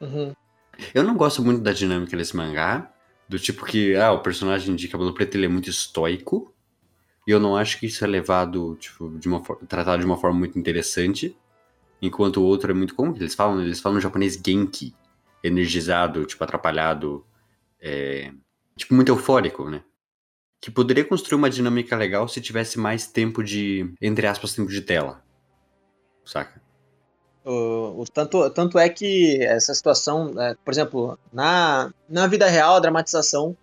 Uhum. 0.00 0.32
Eu 0.94 1.02
não 1.02 1.14
gosto 1.14 1.44
muito 1.44 1.60
da 1.60 1.72
dinâmica 1.72 2.16
desse 2.16 2.34
mangá, 2.34 2.90
do 3.28 3.38
tipo 3.38 3.66
que, 3.66 3.94
ah, 3.96 4.12
o 4.12 4.20
personagem 4.22 4.74
de 4.74 4.88
cabelo 4.88 5.12
preto 5.12 5.34
ele 5.36 5.44
é 5.44 5.48
muito 5.48 5.68
estoico, 5.68 6.54
e 7.26 7.30
eu 7.30 7.38
não 7.38 7.54
acho 7.54 7.78
que 7.78 7.86
isso 7.86 8.02
é 8.02 8.06
levado, 8.08 8.76
tipo, 8.76 9.10
de 9.18 9.28
uma 9.28 9.44
forma, 9.44 9.66
tratado 9.66 10.00
de 10.00 10.06
uma 10.06 10.16
forma 10.16 10.38
muito 10.38 10.58
interessante, 10.58 11.36
enquanto 12.00 12.38
o 12.38 12.44
outro 12.44 12.70
é 12.70 12.74
muito, 12.74 12.94
como 12.94 13.14
eles 13.14 13.34
falam? 13.34 13.60
Eles 13.60 13.80
falam 13.80 14.00
japonês 14.00 14.34
genki, 14.42 14.94
energizado, 15.44 16.24
tipo, 16.24 16.42
atrapalhado, 16.42 17.26
é, 17.80 18.32
tipo, 18.78 18.94
muito 18.94 19.10
eufórico, 19.12 19.68
né? 19.68 19.82
Que 20.60 20.70
poderia 20.70 21.04
construir 21.04 21.36
uma 21.36 21.50
dinâmica 21.50 21.94
legal 21.96 22.26
se 22.28 22.40
tivesse 22.40 22.78
mais 22.78 23.06
tempo 23.06 23.44
de, 23.44 23.92
entre 24.00 24.26
aspas, 24.26 24.54
tempo 24.54 24.70
de 24.70 24.80
tela, 24.80 25.22
saca? 26.24 26.60
O, 27.44 28.02
o- 28.02 28.04
tanto, 28.06 28.48
tanto 28.50 28.78
é 28.78 28.88
que 28.88 29.42
essa 29.42 29.72
situação, 29.74 30.34
é, 30.40 30.54
por 30.64 30.72
exemplo, 30.72 31.18
na, 31.32 31.92
na 32.08 32.26
vida 32.26 32.46
real, 32.48 32.76
a 32.76 32.80
dramatização, 32.80 33.56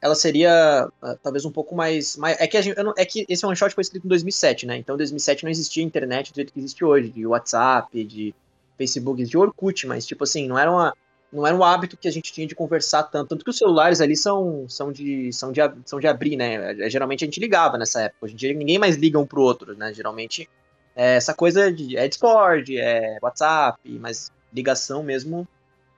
ela 0.00 0.14
seria 0.14 0.88
ah, 1.02 1.16
talvez 1.22 1.44
um 1.44 1.50
pouco 1.52 1.74
mais. 1.74 2.16
mais 2.16 2.40
é, 2.40 2.46
que 2.46 2.60
gente, 2.62 2.82
não- 2.82 2.94
é 2.96 3.04
que 3.04 3.26
esse 3.28 3.44
one 3.44 3.56
shot 3.56 3.74
foi 3.74 3.82
escrito 3.82 4.04
em 4.06 4.08
2007, 4.08 4.66
né? 4.66 4.76
Então, 4.76 4.94
em 4.94 4.98
2007 4.98 5.44
não 5.44 5.50
existia 5.50 5.82
internet 5.84 6.32
do 6.32 6.36
jeito 6.36 6.52
que 6.52 6.58
existe 6.60 6.84
hoje, 6.84 7.10
de 7.10 7.26
WhatsApp, 7.26 8.04
de 8.04 8.34
Facebook, 8.76 9.22
de 9.24 9.36
Orkut, 9.36 9.86
mas, 9.86 10.06
tipo 10.06 10.24
assim, 10.24 10.46
não 10.48 10.58
era, 10.58 10.70
uma, 10.70 10.94
não 11.32 11.46
era 11.46 11.54
um 11.54 11.62
hábito 11.62 11.96
que 11.96 12.08
a 12.08 12.10
gente 12.10 12.32
tinha 12.32 12.46
de 12.46 12.54
conversar 12.54 13.02
tanto. 13.04 13.28
Tanto 13.28 13.44
que 13.44 13.50
os 13.50 13.58
celulares 13.58 14.00
ali 14.00 14.16
são, 14.16 14.66
são, 14.68 14.90
de, 14.90 15.32
são, 15.32 15.52
de, 15.52 15.60
são 15.84 16.00
de 16.00 16.06
abrir, 16.06 16.36
né? 16.36 16.72
É, 16.72 16.90
Geralmente 16.90 17.24
a 17.24 17.26
gente 17.26 17.40
ligava 17.40 17.76
nessa 17.76 18.02
época. 18.02 18.26
Hoje 18.26 18.34
em 18.34 18.36
dia 18.36 18.54
ninguém 18.54 18.78
mais 18.78 18.96
liga 18.96 19.18
um 19.18 19.26
pro 19.26 19.42
outro, 19.42 19.76
né? 19.76 19.92
Geralmente 19.92 20.48
é 20.96 21.16
essa 21.16 21.34
coisa 21.34 21.72
de 21.72 21.96
é 21.96 22.08
Discord, 22.08 22.76
é 22.76 23.18
WhatsApp, 23.22 23.78
mas 24.00 24.32
ligação 24.52 25.02
mesmo 25.02 25.46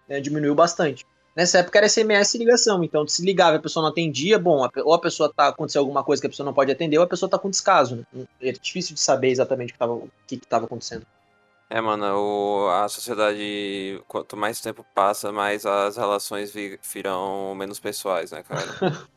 né, 0.08 0.20
diminuiu 0.20 0.54
bastante. 0.54 1.06
Nessa 1.34 1.58
época 1.58 1.78
era 1.78 1.88
SMS 1.88 2.34
e 2.34 2.38
ligação, 2.38 2.82
então 2.82 3.06
se 3.06 3.24
ligava 3.24 3.54
e 3.54 3.58
a 3.58 3.62
pessoa 3.62 3.84
não 3.84 3.90
atendia, 3.90 4.38
bom, 4.38 4.68
ou 4.84 4.92
a 4.92 4.98
pessoa 4.98 5.32
tá 5.32 5.48
aconteceu 5.48 5.80
alguma 5.80 6.02
coisa 6.02 6.20
que 6.20 6.26
a 6.26 6.30
pessoa 6.30 6.44
não 6.44 6.52
pode 6.52 6.72
atender, 6.72 6.98
ou 6.98 7.04
a 7.04 7.06
pessoa 7.06 7.30
tá 7.30 7.38
com 7.38 7.48
descaso. 7.48 8.04
Né? 8.12 8.26
É 8.42 8.52
difícil 8.52 8.94
de 8.94 9.00
saber 9.00 9.28
exatamente 9.28 9.70
o 9.70 9.72
que 9.72 9.78
tava, 9.78 9.92
o 9.92 10.10
que, 10.26 10.36
que 10.36 10.46
tava 10.46 10.66
acontecendo. 10.66 11.06
É, 11.72 11.80
mano, 11.80 12.04
o- 12.16 12.68
a 12.68 12.88
sociedade, 12.88 14.02
quanto 14.08 14.36
mais 14.36 14.60
tempo 14.60 14.84
passa, 14.92 15.30
mais 15.30 15.64
as 15.64 15.96
relações 15.96 16.50
vi- 16.50 16.80
virão 16.92 17.54
menos 17.54 17.78
pessoais, 17.78 18.32
né, 18.32 18.42
cara? 18.42 18.60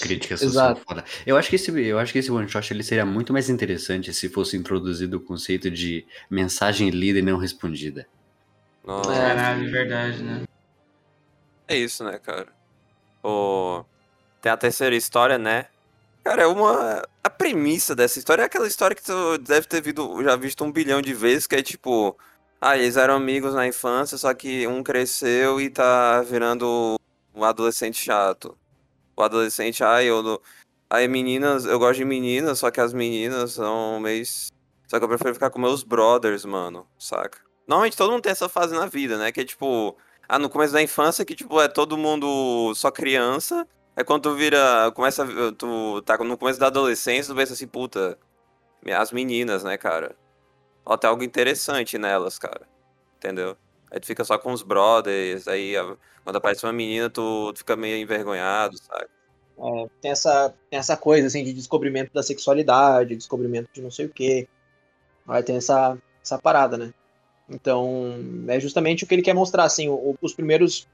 Crítica 0.00 0.36
social 0.36 0.70
Exato. 0.70 0.80
foda. 0.86 1.04
Eu 1.26 1.36
acho 1.36 1.50
que 1.50 1.56
esse, 1.56 1.70
eu 1.86 1.98
acho 1.98 2.12
que 2.12 2.18
esse 2.20 2.30
one 2.30 2.48
shot 2.48 2.72
ele 2.72 2.84
seria 2.84 3.04
muito 3.04 3.32
mais 3.32 3.48
interessante 3.48 4.12
se 4.14 4.28
fosse 4.28 4.56
introduzido 4.56 5.16
o 5.16 5.20
conceito 5.20 5.68
de 5.70 6.06
mensagem 6.30 6.90
lida 6.90 7.18
e 7.18 7.22
não 7.22 7.36
respondida. 7.36 8.06
Nossa. 8.84 9.12
Caralho, 9.12 9.70
verdade, 9.70 10.22
né? 10.22 10.42
É 11.68 11.76
isso, 11.76 12.04
né, 12.04 12.18
cara? 12.18 12.48
O... 13.24 13.84
Tem 14.40 14.50
a 14.50 14.56
terceira 14.56 14.94
história, 14.94 15.38
né? 15.38 15.66
Cara, 16.24 16.42
é 16.42 16.46
uma. 16.46 17.02
A 17.22 17.30
premissa 17.30 17.94
dessa 17.94 18.18
história 18.18 18.42
é 18.42 18.44
aquela 18.46 18.66
história 18.66 18.94
que 18.94 19.02
tu 19.02 19.38
deve 19.38 19.66
ter 19.66 19.80
visto, 19.82 20.22
já 20.22 20.36
visto 20.36 20.64
um 20.64 20.70
bilhão 20.72 21.02
de 21.02 21.12
vezes, 21.14 21.46
que 21.46 21.56
é 21.56 21.62
tipo. 21.62 22.16
Ah, 22.60 22.76
eles 22.78 22.96
eram 22.96 23.14
amigos 23.14 23.54
na 23.54 23.66
infância, 23.66 24.16
só 24.16 24.32
que 24.32 24.66
um 24.68 24.84
cresceu 24.84 25.60
e 25.60 25.68
tá 25.68 26.22
virando 26.22 26.94
um 27.34 27.42
adolescente 27.42 27.98
chato. 28.00 28.56
O 29.16 29.22
adolescente, 29.22 29.82
ai, 29.82 30.06
eu. 30.06 30.22
não- 30.22 30.40
Aí 30.88 31.08
meninas, 31.08 31.64
eu 31.64 31.78
gosto 31.78 31.96
de 31.98 32.04
meninas, 32.04 32.58
só 32.58 32.70
que 32.70 32.80
as 32.80 32.92
meninas 32.92 33.52
são 33.52 33.98
meio. 33.98 34.24
Só 34.86 34.98
que 34.98 35.04
eu 35.04 35.08
prefiro 35.08 35.32
ficar 35.34 35.48
com 35.50 35.58
meus 35.58 35.82
brothers, 35.82 36.44
mano, 36.44 36.86
saca? 36.98 37.38
Normalmente 37.66 37.96
todo 37.96 38.10
mundo 38.12 38.22
tem 38.22 38.30
essa 38.32 38.48
fase 38.48 38.74
na 38.74 38.86
vida, 38.86 39.16
né? 39.18 39.32
Que 39.32 39.40
é 39.40 39.44
tipo. 39.44 39.96
Ah, 40.28 40.38
no 40.38 40.48
começo 40.48 40.72
da 40.72 40.82
infância, 40.82 41.24
que, 41.24 41.34
tipo, 41.34 41.60
é 41.60 41.66
todo 41.68 41.96
mundo 41.98 42.72
só 42.74 42.90
criança. 42.90 43.66
É 43.96 44.04
quando 44.04 44.22
tu 44.22 44.34
vira. 44.34 44.90
Começa. 44.92 45.24
Tu 45.56 46.02
tá 46.02 46.16
no 46.18 46.38
começo 46.38 46.58
da 46.58 46.68
adolescência, 46.68 47.32
tu 47.32 47.36
pensa 47.36 47.52
assim, 47.52 47.66
puta. 47.66 48.18
As 48.96 49.12
meninas, 49.12 49.62
né, 49.62 49.78
cara? 49.78 50.16
Ó, 50.84 50.96
tem 50.96 51.08
algo 51.08 51.22
interessante 51.22 51.98
nelas, 51.98 52.38
cara. 52.38 52.66
Entendeu? 53.16 53.56
Aí 53.90 54.00
tu 54.00 54.06
fica 54.06 54.24
só 54.24 54.38
com 54.38 54.52
os 54.52 54.62
brothers, 54.62 55.46
aí 55.46 55.76
a- 55.76 55.96
quando 56.24 56.36
aparece 56.36 56.64
uma 56.66 56.72
menina, 56.72 57.10
tu, 57.10 57.52
tu 57.52 57.58
fica 57.58 57.76
meio 57.76 57.96
envergonhado, 57.98 58.76
sabe? 58.78 59.06
É, 59.58 59.86
tem, 60.00 60.10
essa, 60.10 60.54
tem 60.70 60.78
essa 60.78 60.96
coisa 60.96 61.26
assim 61.26 61.44
de 61.44 61.52
descobrimento 61.52 62.12
da 62.12 62.22
sexualidade, 62.22 63.14
descobrimento 63.14 63.68
de 63.72 63.82
não 63.82 63.90
sei 63.90 64.06
o 64.06 64.08
quê. 64.08 64.48
Aí 65.28 65.42
tem 65.42 65.56
essa, 65.56 65.96
essa 66.22 66.38
parada, 66.38 66.76
né? 66.76 66.92
Então, 67.48 68.14
é 68.48 68.58
justamente 68.58 69.04
o 69.04 69.06
que 69.06 69.14
ele 69.14 69.22
quer 69.22 69.34
mostrar, 69.34 69.64
assim, 69.64 69.88
o- 69.88 70.16
os 70.20 70.34
primeiros. 70.34 70.88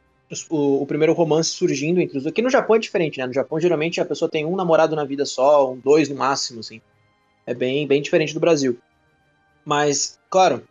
O, 0.51 0.83
o 0.83 0.87
primeiro 0.87 1.15
romance 1.15 1.51
surgindo 1.51 2.01
entre 2.01 2.19
os 2.19 2.25
dois. 2.25 2.33
Aqui 2.33 2.43
no 2.43 2.51
Japão 2.51 2.77
é 2.77 2.79
diferente, 2.79 3.19
né? 3.19 3.27
No 3.27 3.33
Japão, 3.33 3.59
geralmente, 3.59 4.01
a 4.01 4.05
pessoa 4.05 4.31
tem 4.31 4.45
um 4.45 4.57
namorado 4.57 4.95
na 4.95 5.05
vida 5.05 5.25
só, 5.25 5.73
um, 5.73 5.79
dois 5.79 6.09
no 6.09 6.17
máximo, 6.17 6.61
assim. 6.61 6.81
É 7.47 7.55
bem, 7.55 7.87
bem 7.87 8.03
diferente 8.03 8.35
do 8.35 8.41
Brasil. 8.41 8.79
Mas, 9.65 10.19
claro, 10.29 10.63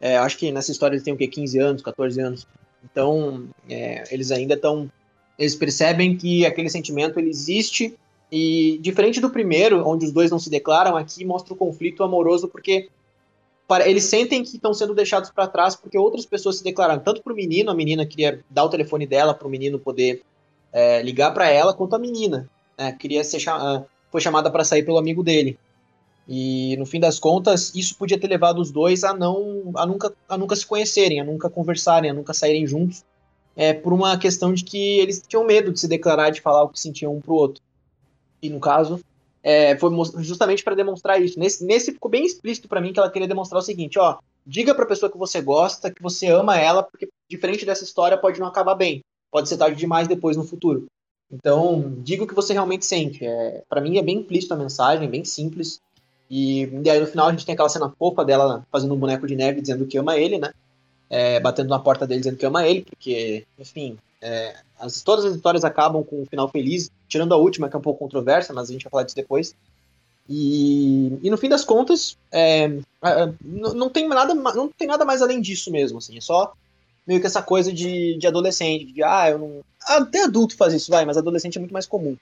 é, 0.00 0.16
acho 0.16 0.38
que 0.38 0.52
nessa 0.52 0.70
história 0.70 0.94
ele 0.94 1.04
tem 1.04 1.12
o 1.12 1.16
quê? 1.16 1.26
15 1.26 1.58
anos, 1.58 1.82
14 1.82 2.20
anos. 2.20 2.46
Então, 2.84 3.48
é, 3.68 4.04
eles 4.12 4.30
ainda 4.30 4.54
estão. 4.54 4.90
Eles 5.38 5.54
percebem 5.54 6.16
que 6.16 6.46
aquele 6.46 6.70
sentimento 6.70 7.18
ele 7.18 7.30
existe. 7.30 7.96
E 8.30 8.78
diferente 8.80 9.20
do 9.20 9.28
primeiro, 9.28 9.84
onde 9.86 10.06
os 10.06 10.12
dois 10.12 10.30
não 10.30 10.38
se 10.38 10.48
declaram, 10.48 10.96
aqui 10.96 11.24
mostra 11.24 11.52
o 11.52 11.56
conflito 11.56 12.04
amoroso, 12.04 12.46
porque 12.46 12.88
eles 13.78 14.04
sentem 14.04 14.42
que 14.42 14.56
estão 14.56 14.74
sendo 14.74 14.94
deixados 14.94 15.30
para 15.30 15.46
trás 15.46 15.76
porque 15.76 15.96
outras 15.96 16.26
pessoas 16.26 16.58
se 16.58 16.64
declararam, 16.64 17.00
tanto 17.02 17.22
para 17.22 17.32
o 17.32 17.36
menino, 17.36 17.70
a 17.70 17.74
menina 17.74 18.04
queria 18.04 18.40
dar 18.50 18.64
o 18.64 18.68
telefone 18.68 19.06
dela 19.06 19.32
para 19.32 19.46
o 19.46 19.50
menino 19.50 19.78
poder 19.78 20.22
é, 20.72 21.02
ligar 21.02 21.32
para 21.32 21.48
ela, 21.48 21.74
quanto 21.74 21.94
a 21.94 21.98
menina, 21.98 22.48
né, 22.78 22.92
queria 22.92 23.22
ser 23.22 23.40
foi 24.10 24.20
chamada 24.20 24.50
para 24.50 24.64
sair 24.64 24.82
pelo 24.82 24.98
amigo 24.98 25.22
dele. 25.22 25.58
E 26.28 26.76
no 26.78 26.86
fim 26.86 27.00
das 27.00 27.18
contas, 27.18 27.72
isso 27.74 27.96
podia 27.96 28.18
ter 28.18 28.28
levado 28.28 28.60
os 28.60 28.70
dois 28.70 29.04
a 29.04 29.14
não 29.14 29.72
a 29.74 29.86
nunca, 29.86 30.12
a 30.28 30.36
nunca 30.36 30.54
se 30.54 30.66
conhecerem, 30.66 31.20
a 31.20 31.24
nunca 31.24 31.48
conversarem, 31.48 32.10
a 32.10 32.14
nunca 32.14 32.32
saírem 32.32 32.66
juntos, 32.66 33.04
é, 33.56 33.72
por 33.72 33.92
uma 33.92 34.16
questão 34.16 34.52
de 34.52 34.64
que 34.64 34.98
eles 35.00 35.22
tinham 35.26 35.44
medo 35.44 35.72
de 35.72 35.80
se 35.80 35.88
declarar, 35.88 36.30
de 36.30 36.40
falar 36.40 36.62
o 36.62 36.68
que 36.68 36.78
sentiam 36.78 37.14
um 37.14 37.20
pro 37.20 37.34
outro. 37.34 37.62
E 38.42 38.48
no 38.48 38.60
caso, 38.60 39.00
é, 39.42 39.76
foi 39.78 39.90
justamente 40.18 40.62
para 40.62 40.74
demonstrar 40.74 41.20
isso. 41.20 41.38
Nesse, 41.38 41.64
nesse 41.64 41.92
ficou 41.92 42.10
bem 42.10 42.24
explícito 42.24 42.68
para 42.68 42.80
mim 42.80 42.92
que 42.92 42.98
ela 42.98 43.10
queria 43.10 43.28
demonstrar 43.28 43.60
o 43.60 43.64
seguinte: 43.64 43.98
ó, 43.98 44.18
diga 44.46 44.74
pra 44.74 44.86
pessoa 44.86 45.10
que 45.10 45.18
você 45.18 45.40
gosta, 45.40 45.90
que 45.90 46.02
você 46.02 46.28
ama 46.28 46.58
ela, 46.58 46.82
porque 46.82 47.08
diferente 47.28 47.64
dessa 47.64 47.84
história 47.84 48.18
pode 48.18 48.40
não 48.40 48.46
acabar 48.46 48.74
bem, 48.74 49.02
pode 49.30 49.48
ser 49.48 49.56
tarde 49.56 49.76
demais 49.76 50.08
depois 50.08 50.36
no 50.36 50.44
futuro. 50.44 50.86
Então, 51.32 51.94
diga 51.98 52.24
o 52.24 52.26
que 52.26 52.34
você 52.34 52.52
realmente 52.52 52.84
sente. 52.84 53.24
É, 53.24 53.62
para 53.68 53.80
mim 53.80 53.98
é 53.98 54.02
bem 54.02 54.18
implícito 54.18 54.52
a 54.52 54.56
mensagem, 54.56 55.08
bem 55.08 55.24
simples. 55.24 55.80
E, 56.28 56.62
e 56.84 56.90
aí 56.90 57.00
no 57.00 57.06
final 57.06 57.28
a 57.28 57.30
gente 57.30 57.46
tem 57.46 57.52
aquela 57.52 57.68
cena 57.68 57.92
fofa 57.98 58.24
dela 58.24 58.66
fazendo 58.70 58.94
um 58.94 58.98
boneco 58.98 59.26
de 59.26 59.36
neve 59.36 59.60
dizendo 59.60 59.86
que 59.86 59.98
ama 59.98 60.16
ele, 60.16 60.38
né? 60.38 60.52
É, 61.10 61.40
batendo 61.40 61.68
na 61.68 61.78
porta 61.78 62.06
dele 62.06 62.20
dizendo 62.20 62.36
que 62.36 62.46
ama 62.46 62.64
ele, 62.64 62.82
porque, 62.82 63.44
enfim, 63.58 63.98
é, 64.22 64.54
as, 64.78 65.02
todas 65.02 65.24
as 65.24 65.34
histórias 65.34 65.64
acabam 65.64 66.04
com 66.04 66.22
um 66.22 66.26
final 66.26 66.48
feliz, 66.48 66.88
tirando 67.08 67.34
a 67.34 67.36
última, 67.36 67.68
que 67.68 67.74
é 67.74 67.78
um 67.78 67.82
pouco 67.82 67.98
controversa, 67.98 68.52
mas 68.52 68.70
a 68.70 68.72
gente 68.72 68.84
vai 68.84 68.90
falar 68.90 69.02
disso 69.02 69.16
depois. 69.16 69.54
E, 70.28 71.18
e 71.22 71.28
no 71.28 71.36
fim 71.36 71.48
das 71.48 71.64
contas, 71.64 72.16
é, 72.30 72.68
não, 73.42 73.74
não, 73.74 73.90
tem 73.90 74.08
nada, 74.08 74.32
não 74.32 74.68
tem 74.68 74.86
nada 74.86 75.04
mais 75.04 75.20
além 75.20 75.40
disso 75.40 75.72
mesmo, 75.72 75.98
assim, 75.98 76.16
é 76.16 76.20
só 76.20 76.52
meio 77.04 77.20
que 77.20 77.26
essa 77.26 77.42
coisa 77.42 77.72
de, 77.72 78.16
de 78.16 78.26
adolescente, 78.28 78.92
de 78.92 79.02
ah, 79.02 79.30
eu 79.30 79.38
não. 79.38 79.60
Até 79.82 80.22
adulto 80.22 80.56
faz 80.56 80.72
isso, 80.72 80.90
vai, 80.90 81.04
mas 81.04 81.16
adolescente 81.16 81.56
é 81.56 81.58
muito 81.58 81.72
mais 81.72 81.86
comum 81.86 82.16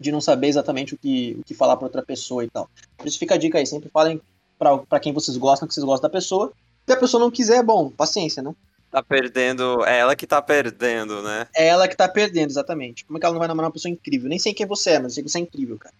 de 0.00 0.10
não 0.10 0.20
saber 0.20 0.48
exatamente 0.48 0.94
o 0.94 0.98
que, 0.98 1.36
o 1.38 1.44
que 1.44 1.54
falar 1.54 1.76
para 1.76 1.86
outra 1.86 2.02
pessoa 2.02 2.44
e 2.44 2.50
tal. 2.50 2.68
Por 2.96 3.06
isso 3.06 3.18
fica 3.18 3.34
a 3.34 3.38
dica 3.38 3.58
aí, 3.58 3.66
sempre 3.66 3.88
falem 3.88 4.20
para 4.58 5.00
quem 5.00 5.12
vocês 5.12 5.36
gostam, 5.36 5.68
que 5.68 5.74
vocês 5.74 5.84
gostam 5.84 6.08
da 6.08 6.12
pessoa. 6.12 6.52
Se 6.86 6.92
a 6.92 6.96
pessoa 6.96 7.20
não 7.20 7.30
quiser, 7.30 7.62
bom, 7.62 7.90
paciência, 7.90 8.42
né? 8.42 8.54
Tá 8.90 9.02
perdendo, 9.02 9.84
é 9.84 9.98
ela 9.98 10.14
que 10.14 10.26
tá 10.26 10.40
perdendo, 10.40 11.20
né? 11.22 11.48
É 11.54 11.66
ela 11.66 11.88
que 11.88 11.96
tá 11.96 12.08
perdendo, 12.08 12.50
exatamente. 12.50 13.04
Como 13.04 13.18
é 13.18 13.20
que 13.20 13.26
ela 13.26 13.32
não 13.32 13.40
vai 13.40 13.48
namorar 13.48 13.68
uma 13.68 13.72
pessoa 13.72 13.90
incrível? 13.90 14.28
Nem 14.28 14.38
sei 14.38 14.54
quem 14.54 14.66
você 14.66 14.90
é, 14.90 14.98
mas 15.00 15.06
eu 15.06 15.10
sei 15.10 15.24
que 15.24 15.30
você 15.30 15.38
é 15.38 15.40
incrível, 15.40 15.76
cara. 15.78 15.94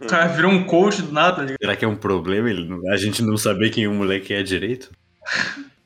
O 0.00 0.06
cara 0.06 0.26
virou 0.26 0.50
um 0.50 0.64
coach 0.64 1.00
do 1.00 1.12
nada, 1.12 1.36
tá 1.36 1.42
ligado? 1.42 1.58
Será 1.60 1.76
que 1.76 1.84
é 1.84 1.88
um 1.88 1.96
problema 1.96 2.50
ele, 2.50 2.68
a 2.90 2.96
gente 2.96 3.22
não 3.22 3.36
saber 3.36 3.70
quem 3.70 3.86
o 3.86 3.94
moleque 3.94 4.34
é 4.34 4.42
direito? 4.42 4.90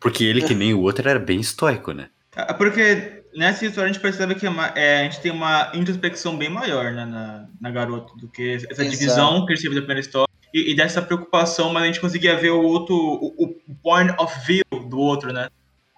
Porque 0.00 0.24
ele, 0.24 0.42
que 0.42 0.54
nem 0.54 0.72
o 0.72 0.80
outro, 0.80 1.08
era 1.08 1.18
bem 1.18 1.38
estoico, 1.38 1.92
né? 1.92 2.08
É 2.34 2.52
porque 2.52 3.24
nessa 3.36 3.66
história 3.66 3.90
a 3.90 3.92
gente 3.92 4.02
percebe 4.02 4.34
que 4.34 4.46
é, 4.46 4.50
é, 4.74 5.00
a 5.00 5.04
gente 5.04 5.20
tem 5.20 5.32
uma 5.32 5.70
introspecção 5.74 6.36
bem 6.36 6.48
maior 6.48 6.92
né, 6.92 7.04
na, 7.04 7.46
na 7.60 7.70
garota 7.70 8.12
do 8.16 8.28
que 8.28 8.54
essa 8.54 8.82
Exato. 8.82 8.90
divisão 8.90 9.46
que 9.46 9.52
ele 9.52 9.60
teve 9.60 9.74
da 9.74 9.80
primeira 9.80 10.00
história 10.00 10.33
e, 10.54 10.70
e, 10.70 10.76
dessa 10.76 11.02
preocupação, 11.02 11.72
mas 11.72 11.82
a 11.82 11.86
gente 11.86 12.00
conseguia 12.00 12.36
ver 12.38 12.50
o 12.50 12.62
outro, 12.62 12.94
o, 12.94 13.34
o, 13.44 13.74
point 13.82 14.14
of 14.20 14.32
view 14.46 14.62
do 14.88 14.98
outro, 14.98 15.32
né? 15.32 15.50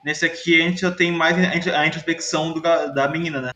Nesse 0.03 0.25
aqui 0.25 0.59
a 0.59 0.65
gente 0.65 0.81
já 0.81 0.91
tem 0.91 1.13
mais 1.13 1.37
a 1.69 1.87
introspecção 1.87 2.55
do, 2.55 2.61
da 2.61 3.07
menina, 3.07 3.43
né? 3.43 3.53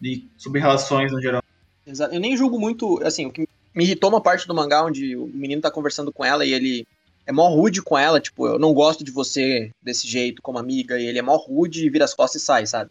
De, 0.00 0.26
sobre 0.38 0.58
relações 0.58 1.12
no 1.12 1.20
geral. 1.20 1.42
Exato. 1.86 2.14
Eu 2.14 2.20
nem 2.20 2.34
julgo 2.34 2.58
muito, 2.58 2.98
assim, 3.04 3.26
o 3.26 3.30
que 3.30 3.46
me 3.74 3.84
irritou 3.84 4.08
uma 4.08 4.22
parte 4.22 4.46
do 4.46 4.54
mangá 4.54 4.82
onde 4.82 5.14
o 5.14 5.26
menino 5.26 5.60
tá 5.60 5.70
conversando 5.70 6.10
com 6.10 6.24
ela 6.24 6.42
e 6.42 6.54
ele 6.54 6.86
é 7.26 7.32
mó 7.32 7.46
rude 7.48 7.82
com 7.82 7.98
ela, 7.98 8.18
tipo, 8.18 8.46
eu 8.46 8.58
não 8.58 8.72
gosto 8.72 9.04
de 9.04 9.10
você 9.10 9.70
desse 9.82 10.08
jeito 10.08 10.40
como 10.40 10.58
amiga, 10.58 10.98
e 10.98 11.04
ele 11.04 11.18
é 11.18 11.22
mó 11.22 11.36
rude 11.36 11.84
e 11.84 11.90
vira 11.90 12.06
as 12.06 12.14
costas 12.14 12.40
e 12.40 12.44
sai, 12.44 12.66
sabe? 12.66 12.90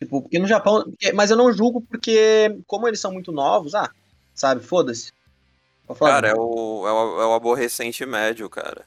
Tipo, 0.00 0.22
porque 0.22 0.38
no 0.40 0.48
Japão. 0.48 0.84
Mas 1.14 1.30
eu 1.30 1.36
não 1.36 1.52
julgo 1.52 1.80
porque, 1.82 2.58
como 2.66 2.88
eles 2.88 3.00
são 3.00 3.12
muito 3.12 3.30
novos, 3.30 3.74
ah, 3.76 3.90
sabe, 4.34 4.62
foda-se. 4.62 5.12
Cara, 5.98 6.28
é 6.28 6.34
o, 6.34 6.86
é, 6.86 6.92
o, 6.92 7.22
é 7.22 7.26
o 7.26 7.34
aborrecente 7.34 8.04
médio, 8.06 8.48
cara. 8.48 8.84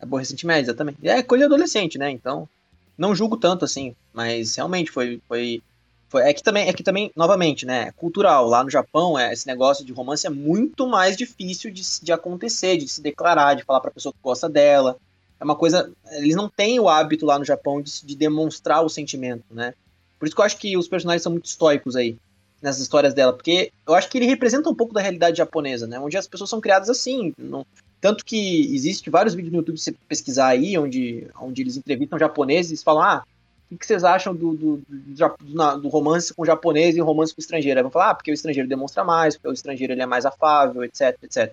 Aborrecente 0.00 0.46
médio, 0.46 0.66
exatamente. 0.66 1.06
É 1.06 1.22
coisa 1.22 1.44
adolescente, 1.44 1.98
né? 1.98 2.10
Então, 2.10 2.48
não 2.96 3.14
julgo 3.14 3.36
tanto 3.36 3.64
assim. 3.64 3.94
Mas 4.12 4.56
realmente 4.56 4.90
foi. 4.90 5.20
foi, 5.28 5.62
foi 6.08 6.22
é 6.22 6.32
que 6.32 6.42
também, 6.42 6.68
é 6.68 6.72
que 6.72 6.82
também, 6.82 7.10
novamente, 7.14 7.64
né? 7.66 7.88
É 7.88 7.92
cultural. 7.92 8.46
Lá 8.46 8.64
no 8.64 8.70
Japão, 8.70 9.18
é, 9.18 9.32
esse 9.32 9.46
negócio 9.46 9.84
de 9.84 9.92
romance 9.92 10.26
é 10.26 10.30
muito 10.30 10.86
mais 10.86 11.16
difícil 11.16 11.70
de, 11.70 11.82
de 12.02 12.12
acontecer, 12.12 12.76
de 12.76 12.88
se 12.88 13.00
declarar, 13.00 13.54
de 13.54 13.64
falar 13.64 13.80
pra 13.80 13.90
pessoa 13.90 14.12
que 14.12 14.18
gosta 14.22 14.48
dela. 14.48 14.96
É 15.38 15.44
uma 15.44 15.56
coisa. 15.56 15.90
Eles 16.12 16.34
não 16.34 16.48
têm 16.48 16.80
o 16.80 16.88
hábito 16.88 17.24
lá 17.26 17.38
no 17.38 17.44
Japão 17.44 17.80
de, 17.80 18.04
de 18.04 18.14
demonstrar 18.16 18.84
o 18.84 18.88
sentimento, 18.88 19.44
né? 19.50 19.74
Por 20.18 20.26
isso 20.26 20.34
que 20.34 20.40
eu 20.40 20.44
acho 20.44 20.56
que 20.58 20.76
os 20.76 20.86
personagens 20.86 21.22
são 21.22 21.32
muito 21.32 21.46
estoicos 21.46 21.96
aí, 21.96 22.16
nessas 22.60 22.82
histórias 22.82 23.14
dela, 23.14 23.32
porque 23.32 23.72
eu 23.86 23.94
acho 23.94 24.08
que 24.08 24.18
ele 24.18 24.26
representa 24.26 24.68
um 24.68 24.74
pouco 24.74 24.92
da 24.92 25.00
realidade 25.00 25.38
japonesa, 25.38 25.86
né? 25.86 25.98
Onde 25.98 26.16
as 26.16 26.26
pessoas 26.26 26.50
são 26.50 26.60
criadas 26.60 26.90
assim. 26.90 27.32
Não... 27.38 27.66
Tanto 28.00 28.24
que 28.24 28.74
existe 28.74 29.10
vários 29.10 29.34
vídeos 29.34 29.52
no 29.52 29.58
YouTube 29.58 29.78
você 29.78 29.92
pesquisar 30.08 30.48
aí, 30.48 30.76
onde, 30.78 31.26
onde 31.40 31.62
eles 31.62 31.76
entrevistam 31.76 32.18
japoneses 32.18 32.80
e 32.80 32.84
falam, 32.84 33.02
ah, 33.02 33.24
o 33.70 33.76
que 33.76 33.86
vocês 33.86 34.02
acham 34.02 34.34
do, 34.34 34.54
do, 34.54 34.82
do, 34.88 35.78
do, 35.80 35.88
romance 35.88 36.34
com 36.34 36.44
japonês 36.44 36.96
e 36.96 37.00
romance 37.00 37.34
com 37.34 37.40
estrangeiro? 37.40 37.78
Aí 37.78 37.82
vão 37.82 37.90
falar, 37.90 38.10
ah, 38.10 38.14
porque 38.14 38.30
o 38.30 38.34
estrangeiro 38.34 38.68
demonstra 38.68 39.04
mais, 39.04 39.36
porque 39.36 39.48
o 39.48 39.52
estrangeiro 39.52 39.92
ele 39.92 40.02
é 40.02 40.06
mais 40.06 40.26
afável, 40.26 40.82
etc, 40.82 41.16
etc. 41.22 41.52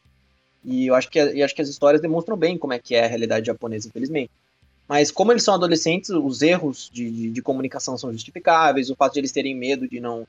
E 0.65 0.87
eu 0.87 0.95
acho 0.95 1.09
que, 1.09 1.19
eu 1.19 1.45
acho 1.45 1.53
que 1.53 1.61
as 1.61 1.69
histórias 1.69 2.01
demonstram 2.01 2.35
bem 2.35 2.57
como 2.57 2.73
é 2.73 2.79
que 2.79 2.95
é 2.95 3.05
a 3.05 3.07
realidade 3.07 3.45
japonesa, 3.45 3.87
infelizmente. 3.87 4.31
Mas 4.87 5.11
como 5.11 5.31
eles 5.31 5.43
são 5.43 5.53
adolescentes, 5.53 6.09
os 6.09 6.41
erros 6.41 6.89
de, 6.91 7.11
de, 7.11 7.29
de, 7.29 7.41
comunicação 7.41 7.97
são 7.97 8.11
justificáveis, 8.11 8.89
o 8.89 8.95
fato 8.95 9.13
de 9.13 9.19
eles 9.19 9.31
terem 9.31 9.53
medo 9.53 9.87
de 9.87 9.99
não 9.99 10.25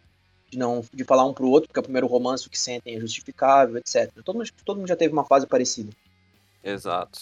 de 0.50 0.58
não 0.58 0.84
de 0.92 1.04
falar 1.04 1.24
um 1.24 1.32
pro 1.32 1.48
outro, 1.48 1.68
porque 1.68 1.78
é 1.78 1.82
o 1.82 1.84
primeiro 1.84 2.06
romance 2.06 2.46
o 2.46 2.50
que 2.50 2.58
sentem 2.58 2.96
é 2.96 3.00
justificável, 3.00 3.76
etc. 3.76 4.10
Todo 4.24 4.36
mundo, 4.36 4.50
todo 4.64 4.76
mundo 4.78 4.88
já 4.88 4.96
teve 4.96 5.12
uma 5.12 5.24
fase 5.24 5.46
parecida. 5.46 5.92
Exato. 6.62 7.20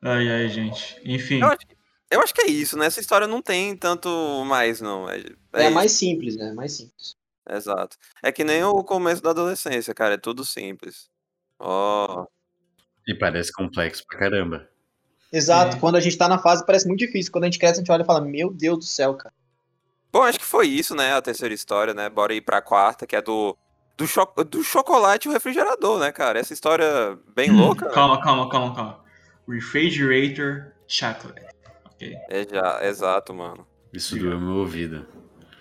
Ai, 0.00 0.28
ai, 0.28 0.48
gente. 0.48 1.00
Enfim. 1.04 1.40
Eu 1.40 1.48
acho, 1.48 1.66
eu 2.10 2.20
acho 2.20 2.34
que 2.34 2.42
é 2.42 2.46
isso, 2.46 2.76
né? 2.76 2.86
Essa 2.86 3.00
história 3.00 3.26
não 3.26 3.40
tem 3.40 3.76
tanto 3.76 4.08
mais, 4.44 4.80
não. 4.80 5.08
É, 5.08 5.18
é, 5.54 5.64
é 5.64 5.70
mais 5.70 5.92
simples, 5.92 6.36
né? 6.36 6.52
Mais 6.52 6.72
simples. 6.72 7.16
Exato. 7.48 7.96
É 8.22 8.32
que 8.32 8.44
nem 8.44 8.62
o 8.64 8.82
começo 8.84 9.22
da 9.22 9.30
adolescência, 9.30 9.94
cara. 9.94 10.14
É 10.14 10.18
tudo 10.18 10.44
simples. 10.44 11.08
Ó. 11.58 12.22
Oh. 12.22 12.26
E 13.06 13.14
parece 13.14 13.52
complexo 13.52 14.04
pra 14.06 14.18
caramba. 14.18 14.68
Exato, 15.32 15.76
é. 15.76 15.80
quando 15.80 15.96
a 15.96 16.00
gente 16.00 16.16
tá 16.16 16.28
na 16.28 16.38
fase 16.38 16.64
parece 16.64 16.86
muito 16.86 17.00
difícil. 17.00 17.32
Quando 17.32 17.44
a 17.44 17.46
gente 17.46 17.58
cresce, 17.58 17.74
a 17.74 17.82
gente 17.82 17.90
olha 17.90 18.02
e 18.02 18.06
fala, 18.06 18.20
meu 18.20 18.52
Deus 18.52 18.78
do 18.78 18.84
céu, 18.84 19.14
cara. 19.14 19.34
Bom, 20.12 20.22
acho 20.22 20.38
que 20.38 20.44
foi 20.44 20.66
isso, 20.66 20.94
né? 20.94 21.14
A 21.14 21.22
terceira 21.22 21.54
história, 21.54 21.94
né? 21.94 22.10
Bora 22.10 22.34
ir 22.34 22.42
pra 22.42 22.60
quarta, 22.60 23.06
que 23.06 23.16
é 23.16 23.22
do. 23.22 23.56
Do, 23.96 24.06
cho 24.06 24.26
do 24.48 24.64
chocolate 24.64 25.28
e 25.28 25.30
o 25.30 25.32
refrigerador, 25.32 25.98
né, 25.98 26.10
cara? 26.10 26.38
Essa 26.38 26.52
história 26.52 27.18
bem 27.34 27.50
hum, 27.50 27.58
louca. 27.58 27.88
Calma, 27.90 28.20
calma, 28.20 28.48
calma, 28.48 28.74
calma. 28.74 29.00
Refrigerator 29.48 30.72
chocolate. 30.88 31.46
Ok. 31.86 32.14
É 32.30 32.46
já, 32.48 32.84
exato, 32.84 33.34
mano. 33.34 33.66
Isso 33.92 34.18
doeu 34.18 34.40
meu 34.40 34.56
ouvido. 34.56 35.06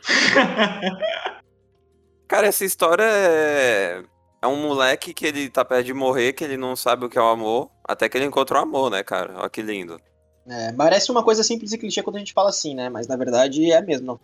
cara, 2.27 2.47
essa 2.47 2.65
história 2.65 3.03
é 3.03 4.03
é 4.41 4.47
um 4.47 4.55
moleque 4.55 5.13
que 5.13 5.27
ele 5.27 5.49
tá 5.49 5.63
perto 5.63 5.85
de 5.85 5.93
morrer, 5.93 6.33
que 6.33 6.43
ele 6.43 6.57
não 6.57 6.75
sabe 6.75 7.05
o 7.05 7.09
que 7.09 7.17
é 7.17 7.21
o 7.21 7.29
amor, 7.29 7.69
até 7.83 8.09
que 8.09 8.17
ele 8.17 8.25
encontra 8.25 8.57
o 8.57 8.61
amor, 8.61 8.89
né, 8.89 9.03
cara? 9.03 9.35
Olha 9.37 9.49
que 9.49 9.61
lindo. 9.61 9.99
É, 10.47 10.71
parece 10.73 11.11
uma 11.11 11.23
coisa 11.23 11.43
simples 11.43 11.71
e 11.71 11.77
clichê 11.77 12.01
quando 12.01 12.15
a 12.15 12.19
gente 12.19 12.33
fala 12.33 12.49
assim, 12.49 12.73
né? 12.73 12.89
Mas 12.89 13.07
na 13.07 13.15
verdade 13.15 13.71
é 13.71 13.81
mesmo. 13.81 14.19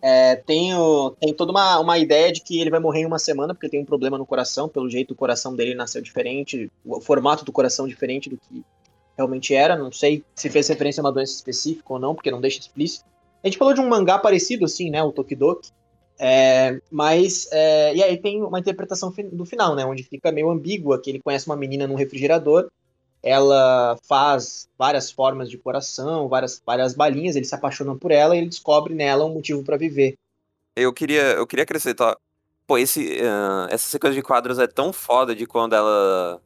É, 0.00 0.36
tem, 0.36 0.74
o, 0.74 1.10
tem 1.10 1.34
toda 1.34 1.50
uma, 1.50 1.80
uma 1.80 1.98
ideia 1.98 2.30
de 2.30 2.40
que 2.40 2.60
ele 2.60 2.70
vai 2.70 2.78
morrer 2.78 3.00
em 3.00 3.06
uma 3.06 3.18
semana 3.18 3.52
porque 3.52 3.68
tem 3.68 3.80
um 3.80 3.84
problema 3.84 4.16
no 4.16 4.26
coração. 4.26 4.68
Pelo 4.68 4.88
jeito, 4.88 5.12
o 5.12 5.16
coração 5.16 5.54
dele 5.54 5.74
nasceu 5.74 6.00
diferente, 6.00 6.70
o 6.84 7.00
formato 7.00 7.44
do 7.44 7.52
coração 7.52 7.88
diferente 7.88 8.30
do 8.30 8.36
que 8.36 8.64
realmente 9.16 9.54
era. 9.54 9.76
Não 9.76 9.90
sei 9.90 10.24
se 10.34 10.48
fez 10.48 10.68
referência 10.68 11.00
a 11.00 11.04
uma 11.04 11.12
doença 11.12 11.34
específica 11.34 11.92
ou 11.92 11.98
não, 11.98 12.14
porque 12.14 12.30
não 12.30 12.40
deixa 12.40 12.60
explícito. 12.60 13.04
A 13.42 13.48
gente 13.48 13.58
falou 13.58 13.74
de 13.74 13.80
um 13.80 13.88
mangá 13.88 14.18
parecido, 14.18 14.64
assim, 14.64 14.90
né? 14.90 15.02
O 15.02 15.12
Tokidoki, 15.12 15.70
é, 16.18 16.80
mas, 16.90 17.48
é, 17.52 17.94
e 17.94 18.02
aí 18.02 18.16
tem 18.16 18.42
uma 18.42 18.58
interpretação 18.58 19.12
do 19.32 19.44
final, 19.44 19.74
né? 19.76 19.84
Onde 19.84 20.02
fica 20.02 20.32
meio 20.32 20.50
ambígua, 20.50 21.00
que 21.00 21.10
ele 21.10 21.20
conhece 21.20 21.46
uma 21.46 21.56
menina 21.56 21.86
num 21.86 21.94
refrigerador, 21.94 22.68
ela 23.22 23.98
faz 24.08 24.68
várias 24.78 25.10
formas 25.10 25.50
de 25.50 25.58
coração, 25.58 26.28
várias, 26.28 26.62
várias 26.64 26.94
balinhas, 26.94 27.36
ele 27.36 27.44
se 27.44 27.54
apaixona 27.54 27.94
por 27.94 28.10
ela 28.10 28.34
e 28.34 28.38
ele 28.38 28.48
descobre 28.48 28.94
nela 28.94 29.24
um 29.24 29.34
motivo 29.34 29.62
para 29.64 29.76
viver. 29.76 30.14
Eu 30.76 30.92
queria, 30.92 31.32
eu 31.32 31.46
queria 31.46 31.64
acrescentar, 31.64 32.16
pô, 32.66 32.78
esse, 32.78 33.18
uh, 33.20 33.66
essa 33.68 33.88
sequência 33.88 34.14
de 34.14 34.22
quadros 34.22 34.58
é 34.58 34.66
tão 34.66 34.92
foda 34.92 35.34
de 35.34 35.46
quando 35.46 35.74
ela, 35.74 36.40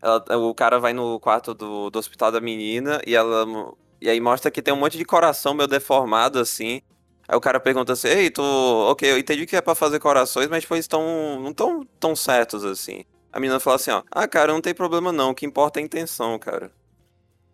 ela 0.00 0.36
o 0.38 0.54
cara 0.54 0.78
vai 0.78 0.92
no 0.92 1.18
quarto 1.18 1.52
do, 1.52 1.90
do 1.90 1.98
hospital 1.98 2.30
da 2.30 2.40
menina 2.40 3.00
e 3.06 3.14
ela 3.14 3.44
E 4.00 4.08
aí 4.08 4.20
mostra 4.20 4.50
que 4.50 4.62
tem 4.62 4.72
um 4.72 4.78
monte 4.78 4.96
de 4.96 5.04
coração 5.04 5.54
meio 5.54 5.68
deformado, 5.68 6.38
assim. 6.38 6.80
Aí 7.26 7.36
o 7.36 7.40
cara 7.40 7.58
pergunta 7.58 7.94
assim, 7.94 8.08
ei, 8.08 8.30
tu. 8.30 8.42
Ok, 8.42 9.10
eu 9.10 9.18
entendi 9.18 9.46
que 9.46 9.56
é 9.56 9.60
pra 9.62 9.74
fazer 9.74 9.98
corações, 9.98 10.48
mas 10.48 10.62
tipo, 10.62 10.76
estão. 10.76 11.40
não 11.40 11.52
tão 11.54 11.84
tão 11.98 12.14
certos 12.14 12.64
assim. 12.64 13.04
A 13.34 13.40
menina 13.40 13.58
fala 13.58 13.74
assim, 13.74 13.90
ó, 13.90 14.04
ah, 14.12 14.28
cara, 14.28 14.52
não 14.52 14.60
tem 14.60 14.72
problema 14.72 15.10
não, 15.10 15.30
o 15.30 15.34
que 15.34 15.44
importa 15.44 15.80
é 15.80 15.82
a 15.82 15.84
intenção, 15.84 16.38
cara. 16.38 16.70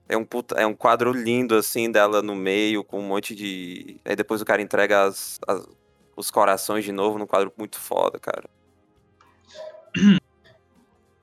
É 0.06 0.14
um, 0.14 0.26
puta, 0.26 0.54
é 0.56 0.66
um 0.66 0.74
quadro 0.74 1.10
lindo, 1.10 1.54
assim, 1.54 1.90
dela 1.90 2.20
no 2.20 2.36
meio, 2.36 2.84
com 2.84 3.00
um 3.00 3.08
monte 3.08 3.34
de. 3.34 3.96
Aí 4.04 4.14
depois 4.14 4.42
o 4.42 4.44
cara 4.44 4.60
entrega 4.60 5.04
as, 5.04 5.40
as, 5.48 5.66
os 6.14 6.30
corações 6.30 6.84
de 6.84 6.92
novo 6.92 7.18
num 7.18 7.26
quadro 7.26 7.50
muito 7.56 7.80
foda, 7.80 8.18
cara. 8.18 8.44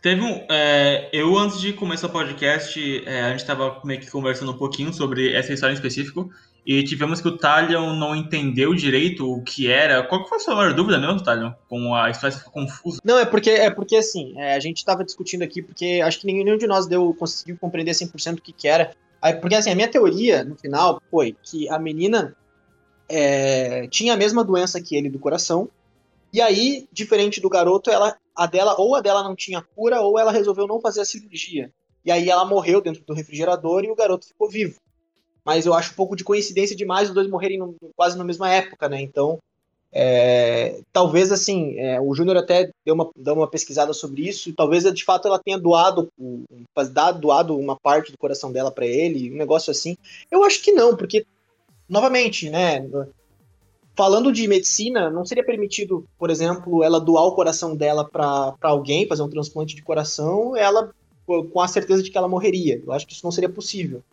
Teve 0.01 0.21
um. 0.21 0.43
É, 0.49 1.07
eu, 1.13 1.37
antes 1.37 1.61
de 1.61 1.73
começar 1.73 2.07
o 2.07 2.11
podcast, 2.11 3.03
é, 3.05 3.25
a 3.25 3.29
gente 3.29 3.41
estava 3.41 3.79
meio 3.85 3.99
que 3.99 4.09
conversando 4.09 4.53
um 4.53 4.57
pouquinho 4.57 4.91
sobre 4.91 5.33
essa 5.35 5.53
história 5.53 5.73
em 5.73 5.75
específico. 5.75 6.31
E 6.67 6.83
tivemos 6.83 7.21
que 7.21 7.29
o 7.29 7.37
Talion 7.37 7.95
não 7.95 8.13
entendeu 8.13 8.75
direito 8.75 9.25
o 9.25 9.41
que 9.41 9.71
era. 9.71 10.03
Qual 10.03 10.21
que 10.21 10.27
foi 10.27 10.37
a 10.37 10.41
sua 10.41 10.53
maior 10.53 10.73
dúvida 10.73 10.99
mesmo, 10.99 11.23
Talion? 11.23 11.53
Com 11.69 11.95
a 11.95 12.09
história 12.09 12.35
ficou 12.35 12.51
confusa. 12.51 12.99
Não, 13.05 13.17
é 13.17 13.25
porque, 13.25 13.51
é 13.51 13.69
porque 13.71 13.95
assim, 13.95 14.37
é, 14.37 14.53
a 14.53 14.59
gente 14.59 14.79
estava 14.79 15.01
discutindo 15.01 15.43
aqui, 15.43 15.61
porque 15.61 16.01
acho 16.03 16.19
que 16.19 16.27
nenhum 16.27 16.57
de 16.57 16.67
nós 16.67 16.85
deu, 16.85 17.15
conseguiu 17.17 17.57
compreender 17.57 17.91
100% 17.91 18.39
o 18.39 18.41
que, 18.41 18.51
que 18.51 18.67
era. 18.67 18.93
Aí, 19.21 19.35
porque 19.35 19.55
assim, 19.55 19.71
a 19.71 19.75
minha 19.75 19.87
teoria, 19.87 20.43
no 20.43 20.57
final, 20.57 21.01
foi 21.09 21.37
que 21.41 21.69
a 21.69 21.79
menina 21.79 22.35
é, 23.07 23.87
tinha 23.87 24.13
a 24.13 24.17
mesma 24.17 24.43
doença 24.43 24.81
que 24.81 24.97
ele 24.97 25.09
do 25.09 25.19
coração. 25.19 25.69
E 26.33 26.41
aí, 26.41 26.85
diferente 26.91 27.39
do 27.39 27.49
garoto, 27.49 27.89
ela, 27.89 28.17
a 28.35 28.45
dela, 28.45 28.75
ou 28.77 28.93
a 28.93 28.99
dela 28.99 29.23
não 29.23 29.37
tinha 29.37 29.63
cura, 29.73 30.01
ou 30.01 30.19
ela 30.19 30.33
resolveu 30.33 30.67
não 30.67 30.81
fazer 30.81 30.99
a 30.99 31.05
cirurgia. 31.05 31.71
E 32.03 32.11
aí 32.11 32.29
ela 32.29 32.43
morreu 32.43 32.81
dentro 32.81 33.05
do 33.05 33.13
refrigerador 33.13 33.85
e 33.85 33.89
o 33.89 33.95
garoto 33.95 34.27
ficou 34.27 34.49
vivo 34.49 34.77
mas 35.47 35.65
eu 35.65 35.73
acho 35.73 35.93
um 35.93 35.95
pouco 35.95 36.13
de 36.13 36.25
coincidência 36.25 36.75
demais 36.75 37.07
os 37.07 37.15
dois 37.15 37.29
morrerem 37.29 37.57
no, 37.57 37.73
quase 37.95 38.17
na 38.17 38.23
mesma 38.25 38.51
época, 38.51 38.89
né? 38.89 39.01
Então, 39.01 39.39
é, 39.93 40.81
talvez 40.91 41.31
assim, 41.31 41.79
é, 41.79 42.01
o 42.01 42.13
Júnior 42.13 42.35
até 42.35 42.69
deu 42.85 42.93
uma, 42.93 43.09
deu 43.15 43.33
uma 43.33 43.47
pesquisada 43.47 43.93
sobre 43.93 44.27
isso, 44.27 44.51
talvez 44.51 44.83
de 44.83 45.05
fato 45.05 45.25
ela 45.25 45.39
tenha 45.39 45.57
doado, 45.57 46.09
dado, 46.91 47.21
doado 47.21 47.57
uma 47.57 47.77
parte 47.77 48.11
do 48.11 48.17
coração 48.17 48.51
dela 48.51 48.69
para 48.69 48.85
ele, 48.85 49.31
um 49.31 49.37
negócio 49.37 49.71
assim. 49.71 49.95
Eu 50.29 50.43
acho 50.43 50.61
que 50.61 50.73
não, 50.73 50.97
porque, 50.97 51.25
novamente, 51.87 52.49
né? 52.49 52.85
Falando 53.95 54.33
de 54.33 54.45
medicina, 54.49 55.09
não 55.09 55.25
seria 55.25 55.45
permitido, 55.45 56.05
por 56.19 56.29
exemplo, 56.29 56.83
ela 56.83 56.99
doar 56.99 57.23
o 57.23 57.35
coração 57.35 57.73
dela 57.73 58.03
para 58.03 58.53
alguém, 58.63 59.07
fazer 59.07 59.23
um 59.23 59.29
transplante 59.29 59.77
de 59.77 59.81
coração, 59.81 60.57
ela 60.57 60.93
com 61.25 61.61
a 61.61 61.67
certeza 61.69 62.03
de 62.03 62.11
que 62.11 62.17
ela 62.17 62.27
morreria. 62.27 62.81
Eu 62.85 62.91
acho 62.91 63.07
que 63.07 63.13
isso 63.13 63.23
não 63.23 63.31
seria 63.31 63.49
possível. 63.49 64.03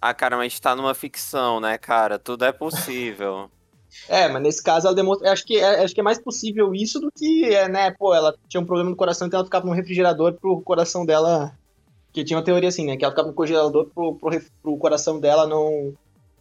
Ah, 0.00 0.14
cara, 0.14 0.36
mas 0.36 0.58
tá 0.58 0.74
numa 0.74 0.94
ficção, 0.94 1.60
né, 1.60 1.76
cara? 1.76 2.18
Tudo 2.18 2.44
é 2.44 2.52
possível. 2.52 3.50
É, 4.08 4.28
mas 4.28 4.40
nesse 4.40 4.62
caso 4.62 4.86
ela 4.86 4.94
demonstra. 4.94 5.32
Acho 5.32 5.44
que, 5.44 5.58
é, 5.58 5.82
acho 5.82 5.92
que 5.92 6.00
é 6.00 6.04
mais 6.04 6.16
possível 6.16 6.72
isso 6.72 7.00
do 7.00 7.10
que, 7.10 7.44
é, 7.52 7.68
né? 7.68 7.90
Pô, 7.90 8.14
ela 8.14 8.32
tinha 8.48 8.60
um 8.60 8.64
problema 8.64 8.88
no 8.88 8.94
coração, 8.94 9.26
então 9.26 9.38
ela 9.38 9.44
ficava 9.44 9.66
no 9.66 9.72
refrigerador 9.72 10.32
pro 10.34 10.60
coração 10.60 11.04
dela. 11.04 11.52
Que 12.12 12.22
tinha 12.22 12.36
uma 12.36 12.44
teoria 12.44 12.68
assim, 12.68 12.86
né? 12.86 12.96
Que 12.96 13.04
ela 13.04 13.10
ficava 13.10 13.26
no 13.26 13.34
congelador 13.34 13.86
pro, 13.86 14.14
pro, 14.14 14.40
pro 14.62 14.76
coração 14.76 15.18
dela 15.18 15.44
não. 15.44 15.92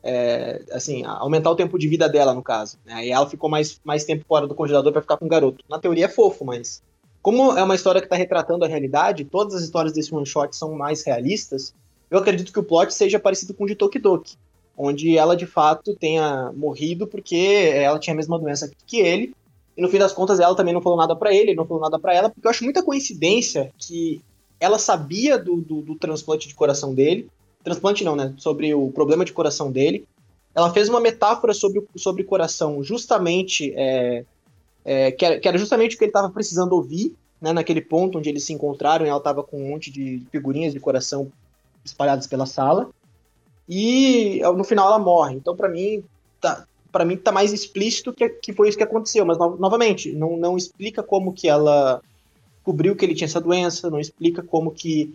É, 0.04 0.64
assim, 0.72 1.04
aumentar 1.04 1.50
o 1.50 1.56
tempo 1.56 1.80
de 1.80 1.88
vida 1.88 2.08
dela, 2.08 2.36
no 2.36 2.44
caso. 2.44 2.78
Né? 2.86 3.08
E 3.08 3.12
ela 3.12 3.28
ficou 3.28 3.50
mais, 3.50 3.82
mais 3.84 4.06
tempo 4.06 4.24
fora 4.28 4.46
do 4.46 4.54
congelador 4.54 4.94
para 4.94 5.02
ficar 5.02 5.18
com 5.18 5.26
o 5.26 5.30
garoto. 5.30 5.66
Na 5.68 5.80
teoria 5.80 6.06
é 6.06 6.10
fofo, 6.10 6.46
mas. 6.46 6.84
Como 7.20 7.58
é 7.58 7.64
uma 7.64 7.74
história 7.74 8.00
que 8.00 8.08
tá 8.08 8.16
retratando 8.16 8.64
a 8.64 8.68
realidade, 8.68 9.26
todas 9.26 9.56
as 9.56 9.64
histórias 9.64 9.92
desse 9.92 10.14
one 10.14 10.26
shot 10.26 10.56
são 10.56 10.74
mais 10.74 11.04
realistas 11.04 11.74
eu 12.10 12.18
acredito 12.18 12.52
que 12.52 12.60
o 12.60 12.64
plot 12.64 12.94
seja 12.94 13.20
parecido 13.20 13.54
com 13.54 13.64
o 13.64 13.68
de 13.68 13.76
Tokidoki, 13.76 14.36
onde 14.78 15.18
ela 15.18 15.36
de 15.36 15.46
fato 15.46 15.96
tenha 15.96 16.52
morrido 16.56 17.06
porque 17.06 17.72
ela 17.74 18.00
tinha 18.00 18.14
a 18.14 18.18
mesma 18.18 18.40
doença 18.40 18.72
que 18.88 19.00
ele, 19.00 19.34
e 19.78 19.82
no 19.82 19.90
fim 19.90 19.98
das 19.98 20.14
contas 20.14 20.40
ela 20.40 20.56
também 20.56 20.74
não 20.74 20.82
falou 20.82 20.98
nada 20.98 21.16
para 21.16 21.34
ele, 21.34 21.52
ele 21.52 21.56
não 21.56 21.66
falou 21.66 21.82
nada 21.82 22.00
para 22.00 22.14
ela, 22.14 22.30
porque 22.30 22.46
eu 22.46 22.52
acho 22.52 22.64
muita 22.64 22.84
coincidência 22.84 23.72
que 23.78 24.22
ela 24.60 24.78
sabia 24.78 25.38
do, 25.38 25.58
do, 25.58 25.82
do, 25.82 25.96
transplante 25.96 26.48
de 26.48 26.56
coração 26.56 26.94
dele, 26.94 27.30
transplante 27.64 28.04
não, 28.04 28.16
né, 28.16 28.34
sobre 28.38 28.74
o 28.74 28.92
problema 28.92 29.24
de 29.24 29.32
coração 29.32 29.72
dele, 29.72 30.06
ela 30.54 30.74
fez 30.74 30.90
uma 30.90 31.00
metáfora 31.00 31.54
sobre, 31.54 31.86
sobre 31.96 32.24
coração 32.24 32.84
justamente, 32.84 33.72
é, 33.76 34.26
é, 34.84 35.12
que, 35.12 35.26
era, 35.26 35.40
que, 35.40 35.48
era, 35.48 35.58
justamente 35.58 35.96
o 35.96 35.98
que 35.98 36.06
ele 36.06 36.10
estava 36.10 36.30
precisando 36.30 36.74
ouvir, 36.74 37.16
né, 37.40 37.54
naquele 37.54 37.82
ponto 37.82 38.18
onde 38.18 38.30
eles 38.30 38.44
se 38.44 38.52
encontraram, 38.52 39.06
e 39.06 39.10
ela 39.10 39.18
estava 39.18 39.44
com 39.44 39.62
um 39.64 39.70
monte 39.70 39.92
de 39.92 40.24
figurinhas 40.32 40.74
de 40.74 40.80
coração 40.80 41.32
espalhadas 41.90 42.28
pela 42.28 42.46
sala. 42.46 42.90
E 43.68 44.42
no 44.56 44.64
final 44.64 44.88
ela 44.88 45.00
morre. 45.00 45.36
Então, 45.36 45.56
para 45.56 45.70
mim, 45.70 46.04
tá, 46.42 46.66
para 46.92 47.06
mim 47.06 47.16
tá 47.16 47.32
mais 47.32 47.54
explícito 47.54 48.12
que, 48.12 48.28
que 48.30 48.54
foi 48.54 48.70
isso 48.70 48.78
que 48.78 48.84
aconteceu. 48.84 49.26
Mas, 49.26 49.38
no, 49.38 49.56
novamente, 49.58 50.12
não, 50.12 50.36
não 50.36 50.58
explica 50.58 51.04
como 51.04 51.34
que 51.34 51.48
ela 51.48 52.02
cobriu 52.64 52.96
que 52.96 53.06
ele 53.06 53.16
tinha 53.16 53.28
essa 53.28 53.42
doença, 53.42 53.90
não 53.90 54.00
explica 54.00 54.42
como 54.42 54.72
que, 54.72 55.14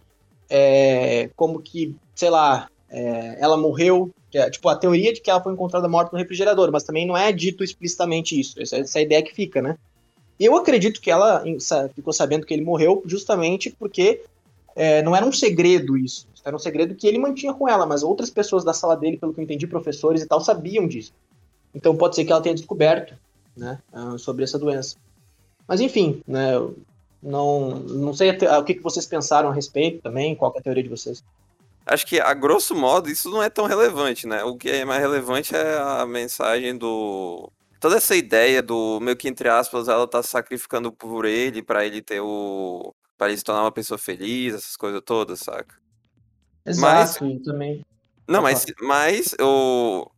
é, 0.49 1.31
como 1.37 1.61
que, 1.61 1.95
sei 2.15 2.31
lá, 2.31 2.69
é, 2.89 3.39
ela 3.41 3.57
morreu. 3.57 4.11
É, 4.33 4.51
tipo, 4.51 4.69
a 4.69 4.77
teoria 4.77 5.13
de 5.13 5.21
que 5.21 5.31
ela 5.31 5.43
foi 5.43 5.53
encontrada 5.53 5.89
morta 5.89 6.11
no 6.13 6.19
refrigerador, 6.19 6.71
mas 6.73 6.83
também 6.83 7.07
não 7.07 7.17
é 7.17 7.31
dito 7.33 7.63
explicitamente 7.63 8.39
isso. 8.39 8.61
Essa, 8.61 8.79
essa 8.79 8.99
é 8.99 9.03
ideia 9.03 9.23
que 9.23 9.35
fica, 9.35 9.63
né? 9.63 9.77
Eu 10.39 10.57
acredito 10.57 11.01
que 11.01 11.11
ela 11.11 11.45
ficou 11.95 12.13
sabendo 12.13 12.45
que 12.45 12.53
ele 12.53 12.65
morreu 12.65 13.03
justamente 13.07 13.71
porque 13.71 14.23
é, 14.75 15.03
não 15.03 15.15
era 15.15 15.25
um 15.25 15.33
segredo 15.33 15.97
isso. 15.97 16.27
Era 16.45 16.55
um 16.55 16.59
segredo 16.59 16.95
que 16.95 17.07
ele 17.07 17.19
mantinha 17.19 17.55
com 17.55 17.69
ela, 17.69 17.87
mas 17.87 18.03
outras 18.03 18.29
pessoas 18.29 18.65
da 18.65 18.75
sala 18.75 18.97
dele, 18.97 19.17
pelo 19.17 19.33
que 19.33 19.41
eu 19.41 19.45
entendi, 19.45 19.67
professores 19.67 20.23
e 20.23 20.27
tal, 20.27 20.41
sabiam 20.41 20.87
disso. 20.87 21.13
Então 21.75 21.97
pode 21.97 22.15
ser 22.15 22.25
que 22.25 22.33
ela 22.33 22.41
tenha 22.41 22.55
descoberto 22.55 23.15
né, 23.57 23.79
ah, 23.93 24.17
sobre 24.19 24.45
essa 24.45 24.59
doença. 24.59 24.97
Mas 25.67 25.81
enfim, 25.81 26.23
né, 26.27 26.53
não, 27.23 27.71
não 27.81 28.13
sei 28.13 28.31
o 28.31 28.65
que 28.65 28.79
vocês 28.81 29.07
pensaram 29.07 29.49
a 29.49 29.55
respeito 29.55 30.03
também, 30.03 30.35
qual 30.35 30.53
é 30.55 30.59
a 30.59 30.63
teoria 30.63 30.83
de 30.83 30.89
vocês. 30.91 31.25
Acho 31.87 32.07
que, 32.07 32.19
a 32.19 32.33
grosso 32.33 32.75
modo, 32.75 33.11
isso 33.11 33.31
não 33.31 33.43
é 33.43 33.51
tão 33.51 33.67
relevante, 33.67 34.27
né? 34.27 34.43
O 34.43 34.57
que 34.57 34.71
é 34.71 34.85
mais 34.85 35.01
relevante 35.01 35.55
é 35.55 35.79
a 35.79 36.07
mensagem 36.07 36.77
do. 36.77 37.51
Toda 37.79 37.97
essa 37.97 38.17
ideia 38.17 38.63
do 38.63 38.99
meio 39.01 39.17
que, 39.17 39.29
entre 39.29 39.51
aspas, 39.51 39.89
ela 39.89 40.07
tá 40.07 40.23
sacrificando 40.23 40.91
por 40.91 41.27
ele, 41.27 41.63
para 41.63 41.85
ele 41.85 42.01
ter 42.01 42.21
o 42.21 42.95
para 43.17 43.29
ele 43.29 43.39
se 43.39 43.45
tornar 43.45 43.63
uma 43.63 43.73
pessoa 43.73 43.99
feliz, 43.99 44.55
essas 44.55 44.77
coisas 44.77 45.01
todas, 45.05 45.41
saca? 45.41 45.75
Exato, 46.67 47.25
mas, 47.25 47.43
também. 47.43 47.85
Não, 48.27 48.43
mas, 48.43 48.65
mas 48.81 49.35
eu. 49.39 50.11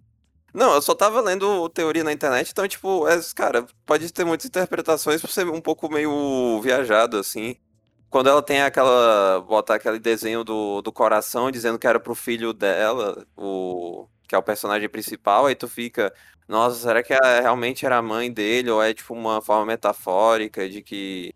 Não, 0.54 0.74
eu 0.74 0.80
só 0.80 0.94
tava 0.94 1.20
lendo 1.20 1.68
teoria 1.68 2.02
na 2.02 2.12
internet, 2.12 2.50
então, 2.50 2.66
tipo, 2.66 3.06
é, 3.06 3.20
cara, 3.34 3.66
pode 3.84 4.10
ter 4.12 4.24
muitas 4.24 4.46
interpretações 4.46 5.20
por 5.20 5.30
ser 5.30 5.46
um 5.48 5.60
pouco 5.60 5.88
meio 5.90 6.60
viajado, 6.62 7.18
assim. 7.18 7.56
Quando 8.08 8.28
ela 8.28 8.42
tem 8.42 8.62
aquela. 8.62 9.40
botar 9.40 9.74
aquele 9.74 9.98
desenho 9.98 10.44
do, 10.44 10.80
do 10.80 10.92
coração 10.92 11.50
dizendo 11.50 11.78
que 11.78 11.86
era 11.86 12.00
pro 12.00 12.14
filho 12.14 12.52
dela, 12.52 13.26
o. 13.36 14.06
que 14.28 14.34
é 14.34 14.38
o 14.38 14.42
personagem 14.42 14.88
principal, 14.88 15.46
aí 15.46 15.54
tu 15.54 15.68
fica. 15.68 16.12
Nossa, 16.48 16.76
será 16.76 17.02
que 17.02 17.12
realmente 17.14 17.84
era 17.84 17.98
a 17.98 18.02
mãe 18.02 18.32
dele? 18.32 18.70
Ou 18.70 18.82
é 18.82 18.94
tipo 18.94 19.12
uma 19.12 19.42
forma 19.42 19.66
metafórica 19.66 20.68
de 20.68 20.80
que 20.80 21.34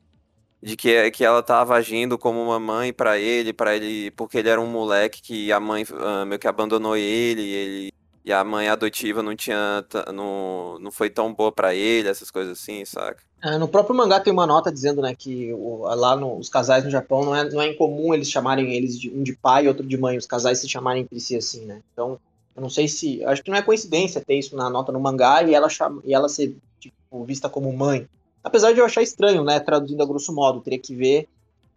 de 0.62 0.76
que, 0.76 1.10
que 1.10 1.24
ela 1.24 1.40
estava 1.40 1.74
agindo 1.74 2.18
como 2.18 2.42
uma 2.42 2.60
mãe 2.60 2.92
para 2.92 3.18
ele, 3.18 3.52
para 3.52 3.74
ele, 3.74 4.10
porque 4.12 4.38
ele 4.38 4.48
era 4.48 4.60
um 4.60 4.66
moleque 4.66 5.22
que 5.22 5.52
a 5.52 5.58
mãe 5.58 5.84
uh, 5.84 6.26
meio 6.26 6.38
que 6.38 6.46
abandonou 6.46 6.96
ele, 6.96 7.42
ele 7.42 7.92
e 8.22 8.32
a 8.32 8.44
mãe 8.44 8.68
adotiva 8.68 9.22
não 9.22 9.34
tinha 9.34 9.84
não, 10.12 10.78
não 10.78 10.90
foi 10.90 11.08
tão 11.08 11.32
boa 11.32 11.50
para 11.50 11.74
ele, 11.74 12.08
essas 12.08 12.30
coisas 12.30 12.58
assim, 12.58 12.84
saca? 12.84 13.22
É, 13.42 13.56
no 13.56 13.66
próprio 13.66 13.96
mangá 13.96 14.20
tem 14.20 14.30
uma 14.30 14.46
nota 14.46 14.70
dizendo, 14.70 15.00
né, 15.00 15.14
que 15.14 15.50
o, 15.54 15.78
lá 15.94 16.14
no, 16.14 16.36
os 16.36 16.50
casais 16.50 16.84
no 16.84 16.90
Japão 16.90 17.24
não 17.24 17.34
é, 17.34 17.48
não 17.48 17.62
é 17.62 17.68
incomum 17.68 18.12
eles 18.12 18.30
chamarem 18.30 18.74
eles 18.74 18.98
de 18.98 19.10
um 19.10 19.22
de 19.22 19.34
pai 19.34 19.64
e 19.64 19.68
outro 19.68 19.86
de 19.86 19.96
mãe, 19.96 20.18
os 20.18 20.26
casais 20.26 20.58
se 20.58 20.68
chamarem 20.68 21.02
entre 21.02 21.18
si 21.18 21.34
assim, 21.34 21.64
né? 21.64 21.80
Então, 21.92 22.20
eu 22.54 22.60
não 22.60 22.68
sei 22.68 22.86
se, 22.86 23.24
acho 23.24 23.42
que 23.42 23.50
não 23.50 23.56
é 23.56 23.62
coincidência 23.62 24.20
ter 24.20 24.38
isso 24.38 24.54
na 24.54 24.68
nota 24.68 24.92
no 24.92 25.00
mangá 25.00 25.42
e 25.42 25.54
ela 25.54 25.70
chama, 25.70 26.02
e 26.04 26.12
ela 26.12 26.28
ser 26.28 26.54
tipo, 26.78 27.24
vista 27.24 27.48
como 27.48 27.72
mãe. 27.72 28.06
Apesar 28.42 28.72
de 28.72 28.80
eu 28.80 28.84
achar 28.84 29.02
estranho, 29.02 29.44
né, 29.44 29.60
traduzindo 29.60 30.02
a 30.02 30.06
grosso 30.06 30.32
modo, 30.32 30.60
teria 30.60 30.78
que 30.78 30.94
ver 30.94 31.28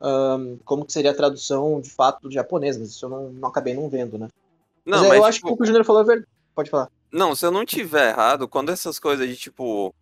um, 0.02 0.58
como 0.66 0.86
que 0.86 0.94
seria 0.94 1.12
a 1.12 1.16
tradução 1.16 1.80
de 1.80 1.90
fato 1.90 2.22
do 2.24 2.32
japonês, 2.32 2.78
mas 2.78 2.90
isso 2.90 3.06
eu 3.06 3.10
não, 3.10 3.30
não 3.32 3.50
acabei 3.50 3.74
não 3.74 3.90
vendo, 3.90 4.18
né? 4.18 4.28
Não, 4.86 5.00
mas, 5.00 5.10
mas 5.10 5.18
eu 5.18 5.26
acho 5.26 5.42
que 5.42 5.48
o 5.48 5.56
que 5.56 5.64
o 5.64 5.66
Júnior 5.66 5.86
falou 5.86 6.02
é 6.02 6.06
verdade. 6.06 6.28
Pode 6.54 6.70
falar. 6.70 6.90
Não, 7.12 7.36
se 7.36 7.46
eu 7.46 7.52
não 7.52 7.66
tiver 7.66 8.10
errado, 8.10 8.48
quando 8.48 8.72
essas 8.72 9.00
coisas 9.00 9.28
de 9.28 9.36
tipo. 9.36 9.94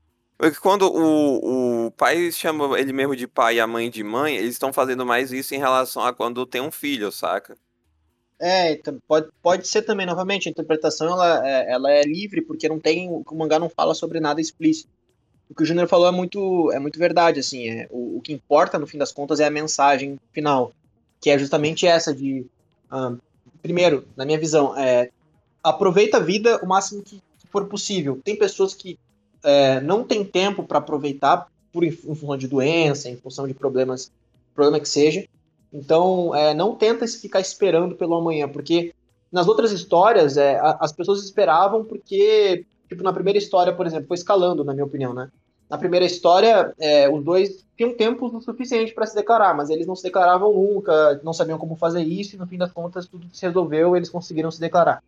Quando 0.60 0.92
o, 0.92 1.86
o 1.86 1.92
pai 1.92 2.32
chama 2.32 2.80
ele 2.80 2.92
mesmo 2.92 3.16
de 3.16 3.28
pai 3.28 3.58
e 3.58 3.60
a 3.60 3.68
mãe 3.68 3.92
de 3.92 4.04
mãe, 4.04 4.36
eles 4.36 4.54
estão 4.54 4.74
fazendo 4.74 5.06
mais 5.06 5.32
isso 5.32 5.54
em 5.54 5.60
relação 5.60 6.04
a 6.04 6.12
quando 6.12 6.48
tem 6.48 6.60
um 6.60 6.72
filho, 6.72 7.12
saca? 7.12 7.56
É, 8.40 8.72
então, 8.72 8.98
pode, 9.08 9.30
pode 9.40 9.68
ser 9.68 9.84
também, 9.84 10.08
novamente, 10.08 10.48
a 10.48 10.52
interpretação 10.52 11.10
ela, 11.10 11.48
é, 11.48 11.72
ela 11.72 11.92
é 11.92 12.02
livre, 12.02 12.42
porque 12.42 12.68
não 12.68 12.80
tem. 12.80 13.08
O 13.12 13.36
mangá 13.36 13.60
não 13.60 13.70
fala 13.70 13.94
sobre 13.94 14.20
nada 14.20 14.42
explícito 14.42 14.90
o 15.52 15.56
que 15.56 15.64
o 15.64 15.66
Júnior 15.66 15.88
falou 15.88 16.08
é 16.08 16.12
muito, 16.12 16.72
é 16.72 16.80
muito 16.80 16.98
verdade, 16.98 17.42
assim, 17.42 17.68
é, 17.68 17.88
o, 17.92 18.18
o, 18.18 18.22
que 18.22 18.32
importa 18.32 18.80
no 18.80 18.88
fim 18.88 18.98
das 18.98 19.12
contas 19.12 19.42
é 19.42 19.46
a 19.46 19.52
mensagem 19.52 20.18
final, 20.32 20.72
que 21.20 21.30
é 21.30 21.38
justamente 21.38 21.86
essa 21.86 22.16
de, 22.16 22.46
primeiro, 23.62 24.08
na 24.16 24.24
minha 24.24 24.40
visão, 24.40 24.78
é, 24.78 25.10
aproveita 25.62 26.18
a 26.18 26.22
vida 26.22 26.58
o 26.64 26.68
máximo 26.68 27.04
que 27.04 27.22
for 27.52 27.66
possível. 27.66 28.22
Tem 28.24 28.36
pessoas 28.36 28.74
que 28.74 28.98
é, 29.44 29.82
não 29.82 30.06
têm 30.06 30.24
tempo 30.24 30.64
para 30.64 30.78
aproveitar 30.78 31.48
por 31.74 31.84
em 31.84 31.92
função 31.92 32.38
de 32.38 32.48
doença, 32.48 33.10
em 33.10 33.18
função 33.18 33.46
de 33.46 33.54
problemas, 33.54 34.10
problema 34.56 34.80
que 34.80 34.88
seja. 34.88 35.26
Então, 35.74 36.34
é, 36.34 36.54
não 36.54 36.76
tenta 36.76 37.06
ficar 37.08 37.42
esperando 37.42 37.96
pelo 37.96 38.16
amanhã, 38.16 38.48
porque 38.48 38.94
nas 39.30 39.50
outras 39.50 39.74
histórias, 39.74 40.38
é, 40.38 40.60
as 40.80 40.94
pessoas 40.94 41.22
esperavam 41.24 41.84
porque, 41.84 42.66
tipo, 42.88 43.04
na 43.04 43.12
primeira 43.14 43.38
história, 43.38 43.74
por 43.74 43.86
exemplo, 43.86 44.08
foi 44.08 44.16
escalando, 44.16 44.64
na 44.64 44.74
minha 44.74 44.86
opinião, 44.86 45.14
né? 45.14 45.30
Na 45.72 45.78
primeira 45.78 46.06
história, 46.06 46.74
é, 46.78 47.10
os 47.10 47.24
dois 47.24 47.66
tinham 47.78 47.96
tempo 47.96 48.42
suficiente 48.42 48.94
para 48.94 49.06
se 49.06 49.16
declarar, 49.16 49.56
mas 49.56 49.70
eles 49.70 49.88
não 49.88 49.96
se 49.96 50.04
declaravam 50.04 50.52
nunca, 50.52 51.22
não 51.24 51.32
sabiam 51.32 51.58
como 51.58 51.78
fazer 51.78 52.02
isso, 52.02 52.36
e 52.36 52.38
no 52.38 52.46
fim 52.46 52.58
das 52.58 52.74
contas 52.74 53.08
tudo 53.08 53.26
se 53.32 53.46
resolveu, 53.46 53.96
eles 53.96 54.10
conseguiram 54.10 54.52
se 54.52 54.60
declarar. 54.60 55.02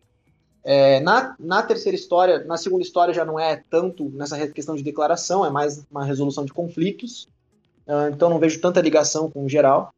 É, 0.64 1.00
na, 1.00 1.36
na 1.38 1.62
terceira 1.62 1.94
história, 1.94 2.42
na 2.44 2.56
segunda 2.56 2.82
história 2.82 3.12
já 3.12 3.26
não 3.26 3.38
é 3.38 3.62
tanto 3.68 4.08
nessa 4.14 4.48
questão 4.48 4.74
de 4.74 4.82
declaração, 4.82 5.44
é 5.44 5.50
mais 5.50 5.84
uma 5.90 6.02
resolução 6.02 6.46
de 6.46 6.52
conflitos, 6.54 7.28
uh, 7.86 8.08
então 8.10 8.30
não 8.30 8.38
vejo 8.38 8.58
tanta 8.58 8.80
ligação 8.80 9.30
com 9.30 9.44
o 9.44 9.48
geral. 9.50 9.92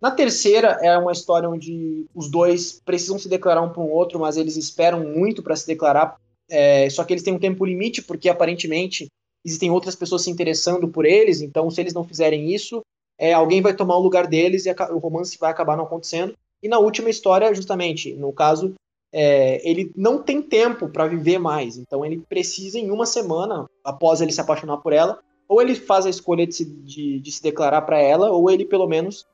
Na 0.00 0.12
terceira 0.12 0.78
é 0.82 0.96
uma 0.96 1.10
história 1.10 1.50
onde 1.50 2.06
os 2.14 2.30
dois 2.30 2.80
precisam 2.84 3.18
se 3.18 3.28
declarar 3.28 3.62
um 3.62 3.70
para 3.70 3.82
o 3.82 3.90
outro, 3.90 4.20
mas 4.20 4.36
eles 4.36 4.56
esperam 4.56 5.00
muito 5.00 5.42
para 5.42 5.56
se 5.56 5.66
declarar, 5.66 6.14
é, 6.48 6.88
só 6.90 7.02
que 7.02 7.12
eles 7.12 7.24
têm 7.24 7.34
um 7.34 7.40
tempo 7.40 7.66
limite, 7.66 8.00
porque 8.02 8.28
aparentemente 8.28 9.10
existem 9.44 9.70
outras 9.70 9.94
pessoas 9.94 10.22
se 10.22 10.30
interessando 10.30 10.88
por 10.88 11.04
eles, 11.04 11.40
então 11.40 11.70
se 11.70 11.80
eles 11.80 11.94
não 11.94 12.04
fizerem 12.04 12.52
isso, 12.54 12.82
é, 13.18 13.32
alguém 13.32 13.60
vai 13.60 13.74
tomar 13.74 13.96
o 13.96 14.02
lugar 14.02 14.26
deles 14.26 14.66
e 14.66 14.70
a, 14.70 14.74
o 14.92 14.98
romance 14.98 15.38
vai 15.38 15.50
acabar 15.50 15.76
não 15.76 15.84
acontecendo. 15.84 16.34
E 16.62 16.68
na 16.68 16.78
última 16.78 17.10
história, 17.10 17.52
justamente, 17.54 18.14
no 18.14 18.32
caso, 18.32 18.74
é, 19.12 19.68
ele 19.68 19.92
não 19.96 20.22
tem 20.22 20.40
tempo 20.40 20.88
para 20.88 21.06
viver 21.06 21.38
mais, 21.38 21.76
então 21.76 22.04
ele 22.04 22.18
precisa, 22.28 22.78
em 22.78 22.90
uma 22.90 23.04
semana, 23.04 23.68
após 23.84 24.20
ele 24.20 24.32
se 24.32 24.40
apaixonar 24.40 24.78
por 24.78 24.92
ela, 24.92 25.18
ou 25.48 25.60
ele 25.60 25.74
faz 25.74 26.06
a 26.06 26.10
escolha 26.10 26.46
de 26.46 26.54
se, 26.54 26.64
de, 26.64 27.18
de 27.18 27.32
se 27.32 27.42
declarar 27.42 27.82
para 27.82 28.00
ela, 28.00 28.30
ou 28.30 28.50
ele, 28.50 28.64
pelo 28.64 28.86
menos, 28.86 29.26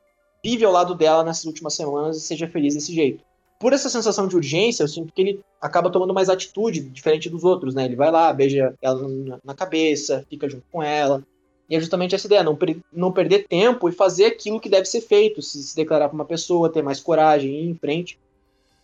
vive 0.43 0.65
ao 0.65 0.73
lado 0.73 0.95
dela 0.95 1.23
nessas 1.23 1.45
últimas 1.45 1.75
semanas 1.75 2.17
e 2.17 2.21
seja 2.21 2.49
feliz 2.49 2.75
desse 2.75 2.93
jeito 2.95 3.28
por 3.59 3.73
essa 3.73 3.89
sensação 3.89 4.29
de 4.29 4.37
urgência, 4.37 4.85
eu 4.85 4.89
sinto 4.89 5.13
que 5.13 5.21
ele 5.21 5.41
acaba 5.61 5.91
tomando 5.91 6.15
mais 6.15 6.29
atitude, 6.29 6.81
diferente 6.81 7.29
dos 7.29 7.43
outros, 7.43 7.75
né? 7.75 7.85
Ele 7.85 7.97
vai 7.97 8.11
lá, 8.11 8.33
beija 8.33 8.75
ela 8.81 9.07
na 9.45 9.55
cabeça, 9.55 10.25
fica 10.31 10.49
junto 10.49 10.65
com 10.71 10.83
ela. 10.83 11.25
E 11.69 11.75
é 11.77 11.81
justamente 11.81 12.15
essa 12.15 12.27
ideia, 12.27 12.43
não, 12.43 12.57
per 12.57 12.79
não 12.93 13.13
perder 13.13 13.47
tempo 13.47 13.89
e 13.89 13.93
fazer 13.93 14.27
aquilo 14.27 14.61
que 14.61 14.69
deve 14.69 14.87
ser 14.87 15.01
feito, 15.01 15.43
se, 15.43 15.63
se 15.63 15.77
declarar 15.77 16.09
para 16.09 16.15
uma 16.15 16.25
pessoa, 16.25 16.73
ter 16.73 16.83
mais 16.83 17.01
coragem, 17.01 17.51
ir 17.51 17.69
em 17.69 17.75
frente. 17.75 18.19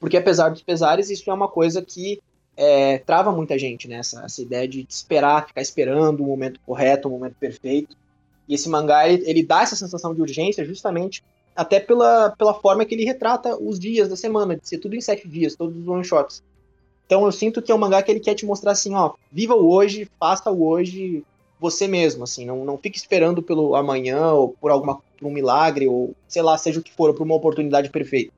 Porque 0.01 0.17
apesar 0.17 0.51
dos 0.51 0.61
pesares, 0.61 1.09
isso 1.09 1.31
é 1.31 1.33
uma 1.33 1.49
coisa 1.49 1.81
que 1.81 2.21
é, 2.57 2.99
trava 2.99 3.33
muita 3.33 3.57
gente, 3.59 3.87
né? 3.89 3.97
Essa, 3.97 4.25
essa, 4.25 4.43
ideia 4.43 4.67
de 4.67 4.85
esperar, 4.89 5.47
ficar 5.47 5.63
esperando 5.63 6.21
o 6.21 6.27
momento 6.27 6.61
correto, 6.67 7.09
o 7.09 7.13
momento 7.13 7.37
perfeito. 7.39 7.97
E 8.49 8.55
esse 8.55 8.69
mangá, 8.69 9.09
ele, 9.09 9.23
ele 9.25 9.43
dá 9.43 9.63
essa 9.63 9.77
sensação 9.77 10.15
de 10.15 10.21
urgência 10.21 10.65
justamente 10.65 11.23
até 11.55 11.79
pela, 11.79 12.31
pela 12.31 12.55
forma 12.55 12.85
que 12.85 12.95
ele 12.95 13.05
retrata 13.05 13.57
os 13.57 13.79
dias 13.79 14.09
da 14.09 14.17
semana, 14.17 14.57
de 14.57 14.69
ser 14.69 14.79
tudo 14.79 14.97
em 14.97 15.01
sete 15.01 15.29
dias, 15.29 15.55
todos 15.55 15.77
os 15.77 15.87
one-shots. 15.87 16.43
Então 17.07 17.25
eu 17.25 17.33
sinto 17.33 17.63
que 17.63 17.71
é 17.71 17.75
um 17.75 17.79
mangá 17.79 18.03
que 18.03 18.11
ele 18.11 18.21
quer 18.21 18.35
te 18.35 18.47
mostrar 18.47 18.73
assim, 18.73 18.95
ó, 18.95 19.13
viva 19.31 19.55
o 19.55 19.71
hoje, 19.71 20.09
faça 20.19 20.51
o 20.51 20.67
hoje 20.67 21.25
você 21.61 21.87
mesmo, 21.87 22.25
assim, 22.25 22.45
não, 22.45 22.65
não 22.65 22.77
fique 22.77 22.99
esperando 22.99 23.43
pelo 23.43 23.75
amanhã, 23.75 24.33
ou 24.33 24.49
por 24.49 24.71
alguma 24.71 25.01
um 25.23 25.31
milagre, 25.31 25.87
ou 25.89 26.15
sei 26.29 26.43
lá, 26.43 26.59
seja 26.59 26.81
o 26.81 26.83
que 26.83 26.93
for, 26.93 27.15
por 27.15 27.23
uma 27.23 27.35
oportunidade 27.35 27.89
perfeita. 27.89 28.33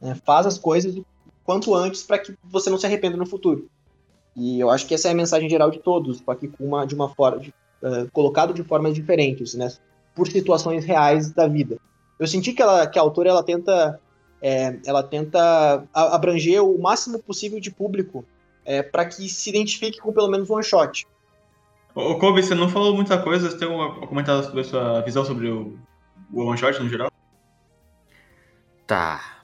Né? 0.00 0.16
Faz 0.24 0.46
as 0.46 0.58
coisas 0.58 1.00
quanto 1.44 1.72
antes 1.74 2.02
para 2.02 2.18
que 2.18 2.34
você 2.42 2.70
não 2.70 2.78
se 2.78 2.86
arrependa 2.86 3.16
no 3.16 3.26
futuro. 3.26 3.68
E 4.34 4.58
eu 4.58 4.68
acho 4.70 4.86
que 4.86 4.94
essa 4.94 5.06
é 5.06 5.12
a 5.12 5.14
mensagem 5.14 5.48
geral 5.48 5.70
de 5.70 5.78
todos, 5.78 6.18
só 6.18 6.34
que 6.34 6.50
uma, 6.58 6.84
de 6.84 6.94
uma 6.94 7.08
forma, 7.08 7.38
de, 7.38 7.50
uh, 7.80 8.10
colocado 8.12 8.52
de 8.52 8.64
formas 8.64 8.94
diferentes, 8.94 9.54
né? 9.54 9.72
Por 10.12 10.26
situações 10.26 10.84
reais 10.84 11.30
da 11.30 11.46
vida 11.46 11.78
eu 12.18 12.26
senti 12.26 12.52
que, 12.52 12.62
ela, 12.62 12.86
que 12.86 12.98
a 12.98 13.02
autora 13.02 13.30
ela 13.30 13.42
tenta, 13.42 14.00
é, 14.40 14.78
ela 14.86 15.02
tenta 15.02 15.84
abranger 15.92 16.62
o 16.62 16.80
máximo 16.80 17.18
possível 17.18 17.60
de 17.60 17.70
público 17.70 18.24
é, 18.64 18.82
para 18.82 19.04
que 19.04 19.28
se 19.28 19.50
identifique 19.50 19.98
com 19.98 20.12
pelo 20.12 20.28
menos 20.28 20.48
um 20.48 20.54
one 20.54 20.64
shot. 20.64 21.06
Ô, 21.94 22.18
Kobe, 22.18 22.42
você 22.42 22.54
não 22.54 22.68
falou 22.68 22.94
muita 22.94 23.22
coisa, 23.22 23.50
você 23.50 23.58
tem 23.58 23.68
um 23.68 24.06
comentário 24.06 24.42
sobre 24.42 24.60
a 24.62 24.64
sua 24.64 25.00
visão 25.02 25.24
sobre 25.24 25.48
o, 25.48 25.78
o 26.32 26.44
one 26.44 26.58
shot 26.58 26.82
no 26.82 26.88
geral? 26.88 27.10
Tá. 28.86 29.42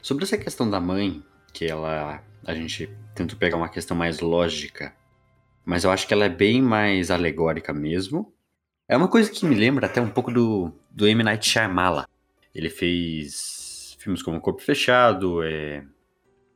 Sobre 0.00 0.24
essa 0.24 0.38
questão 0.38 0.68
da 0.68 0.80
mãe, 0.80 1.22
que 1.52 1.66
ela. 1.66 2.22
A 2.46 2.54
gente 2.54 2.90
tenta 3.14 3.34
pegar 3.36 3.56
uma 3.56 3.70
questão 3.70 3.96
mais 3.96 4.20
lógica, 4.20 4.94
mas 5.64 5.84
eu 5.84 5.90
acho 5.90 6.06
que 6.06 6.12
ela 6.12 6.26
é 6.26 6.28
bem 6.28 6.60
mais 6.60 7.10
alegórica 7.10 7.72
mesmo. 7.72 8.30
É 8.86 8.94
uma 8.96 9.08
coisa 9.08 9.30
que 9.30 9.46
me 9.46 9.54
lembra 9.54 9.86
até 9.86 9.98
um 9.98 10.10
pouco 10.10 10.30
do, 10.30 10.70
do 10.90 11.06
M. 11.06 11.22
Night 11.22 11.48
Shyamala. 11.48 12.06
Ele 12.54 12.68
fez 12.68 13.96
filmes 13.98 14.22
como 14.22 14.40
Corpo 14.40 14.60
Fechado, 14.60 15.42
é, 15.42 15.82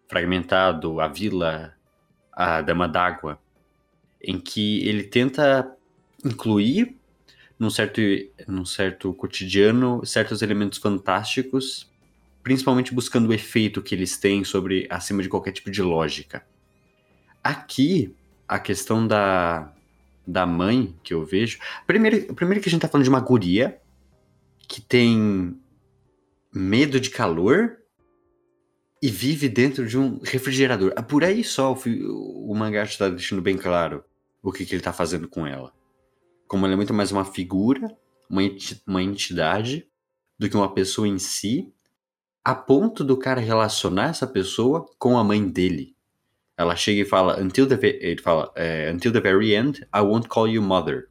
Fragmentado, 0.07 1.01
A 1.01 1.09
Vila, 1.09 1.75
A 2.31 2.61
Dama 2.61 2.87
d'Água, 2.87 3.41
em 4.23 4.39
que 4.39 4.87
ele 4.87 5.05
tenta 5.05 5.75
incluir 6.23 6.99
num 7.59 7.71
certo, 7.71 8.01
num 8.47 8.67
certo 8.67 9.15
cotidiano 9.15 10.05
certos 10.05 10.43
elementos 10.43 10.79
fantásticos, 10.79 11.91
principalmente 12.43 12.93
buscando 12.93 13.31
o 13.31 13.33
efeito 13.33 13.81
que 13.81 13.95
eles 13.95 14.19
têm 14.19 14.45
sobre 14.45 14.87
acima 14.91 15.23
de 15.23 15.31
qualquer 15.31 15.53
tipo 15.53 15.71
de 15.71 15.81
lógica. 15.81 16.47
Aqui, 17.43 18.15
a 18.47 18.59
questão 18.59 19.07
da, 19.07 19.73
da 20.29 20.45
mãe 20.45 20.95
que 21.03 21.15
eu 21.15 21.25
vejo. 21.25 21.59
Primeiro, 21.87 22.35
primeiro 22.35 22.63
que 22.63 22.69
a 22.69 22.71
gente 22.71 22.83
tá 22.83 22.89
falando 22.89 23.05
de 23.05 23.09
uma 23.09 23.21
guria 23.21 23.81
que 24.69 24.83
tem 24.83 25.59
medo 26.53 27.01
de 27.01 27.09
calor 27.09 27.79
e 29.03 29.09
vive 29.09 29.49
dentro 29.49 29.87
de 29.87 29.97
um 29.97 30.21
refrigerador. 30.23 30.93
Ah, 30.95 31.03
por 31.03 31.25
aí 31.25 31.43
só 31.43 31.73
o, 31.73 32.51
o 32.51 32.55
mangá 32.55 32.83
está 32.83 33.09
deixando 33.09 33.41
bem 33.41 33.57
claro 33.57 34.05
o 34.43 34.53
que, 34.53 34.67
que 34.67 34.75
ele 34.75 34.81
está 34.81 34.93
fazendo 34.93 35.29
com 35.29 35.47
ela. 35.47 35.73
Como 36.47 36.67
ela 36.67 36.75
é 36.75 36.77
muito 36.77 36.93
mais 36.93 37.11
uma 37.11 37.25
figura, 37.25 37.89
uma, 38.29 38.43
uma 38.87 39.03
entidade, 39.03 39.89
do 40.39 40.49
que 40.49 40.57
uma 40.57 40.73
pessoa 40.73 41.09
em 41.09 41.19
si, 41.19 41.73
a 42.45 42.55
ponto 42.55 43.03
do 43.03 43.17
cara 43.17 43.41
relacionar 43.41 44.11
essa 44.11 44.27
pessoa 44.27 44.87
com 44.99 45.19
a 45.19 45.25
mãe 45.25 45.47
dele. 45.49 45.97
Ela 46.59 46.75
chega 46.75 47.03
e 47.03 47.05
fala, 47.05 47.41
until 47.41 47.69
the, 47.69 47.79
ele 47.83 48.21
fala, 48.21 48.51
é, 48.57 48.91
until 48.93 49.13
the 49.13 49.21
very 49.21 49.55
end, 49.55 49.87
I 49.95 50.01
won't 50.01 50.29
call 50.29 50.49
you 50.49 50.61
mother. 50.61 51.09